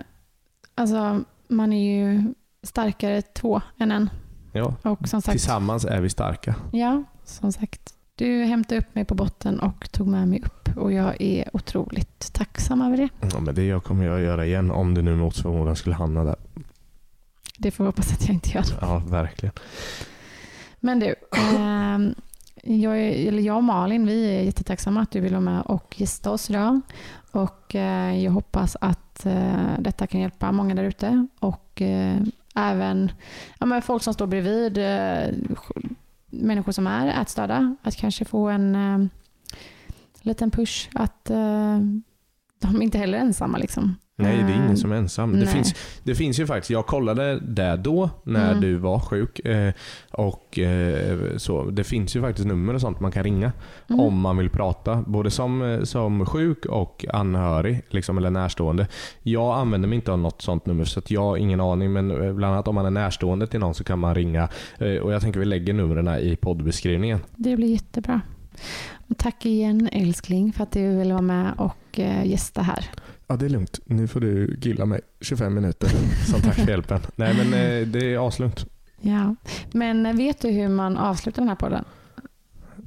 [0.76, 4.10] alltså, man är ju starkare två än en.
[4.54, 4.76] Ja.
[4.82, 6.56] Och som sagt, Tillsammans är vi starka.
[6.72, 7.94] ja, som sagt.
[8.16, 12.34] Du hämtade upp mig på botten och tog med mig upp och jag är otroligt
[12.34, 13.10] tacksam över det.
[13.34, 16.36] Ja, men det kommer jag göra igen om du nu mot förmodan skulle hamna där.
[17.58, 18.64] Det får vi hoppas att jag inte gör.
[18.82, 19.54] Ja, verkligen.
[20.80, 21.16] Men du,
[21.58, 22.16] ehm,
[22.64, 26.32] jag, eller jag och Malin vi är jättetacksamma att du vill vara med och gästa
[26.32, 26.82] oss idag.
[27.32, 31.28] Och eh, jag hoppas att eh, detta kan hjälpa många där ute.
[31.40, 32.18] Och eh,
[32.56, 33.12] även
[33.60, 35.28] ja, men folk som står bredvid, eh,
[36.32, 39.08] människor som är ätstörda, att kanske få en eh,
[40.22, 41.80] liten push att eh,
[42.60, 43.96] de är inte heller ensamma liksom.
[44.18, 45.40] Nej, det är ingen som är ensam.
[45.40, 48.62] Det finns, det finns ju faktiskt, jag kollade det då när Mm.
[48.62, 49.40] du var sjuk.
[49.40, 49.74] Eh,
[50.12, 53.52] och eh, så, Det finns ju faktiskt nummer och sånt man kan ringa
[53.90, 54.00] Mm.
[54.00, 55.04] om man vill prata.
[55.08, 58.88] Både som, eh, som sjuk och anhörig liksom, eller närstående.
[59.24, 61.94] Jag använder mig inte av något sånt nummer så att jag har ingen aning.
[61.94, 64.50] Men bland annat om man är närstående till någon så kan man ringa.
[64.80, 67.20] Och Jag tänker vi lägger numren i poddbeskrivningen.
[67.36, 68.22] Det blir jättebra.
[69.10, 72.86] Och tack igen älskling för att du ville vara med och gästa här.
[73.32, 73.80] Ja, det är lugnt.
[73.86, 75.90] Nu får du gilla mig 25 minuter
[76.32, 77.00] som tack för hjälpen.
[77.16, 78.66] Nej, men eh, det är aslugnt.
[79.02, 79.36] Ja.
[79.72, 81.86] Men eh, vet du hur man avslutar den här podden?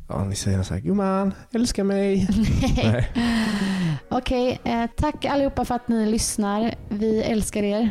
[0.08, 2.28] Ja, ni säger så här, gumman, älska mig.
[2.84, 3.12] Nej.
[4.08, 6.74] Okej, eh, tack allihopa för att ni lyssnar.
[6.88, 7.90] Vi älskar er.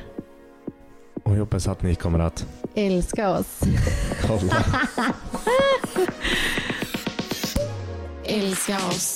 [1.24, 3.60] Och jag hoppas att ni kommer att Älska oss.
[4.22, 4.56] kolla.
[8.24, 9.16] Älska oss.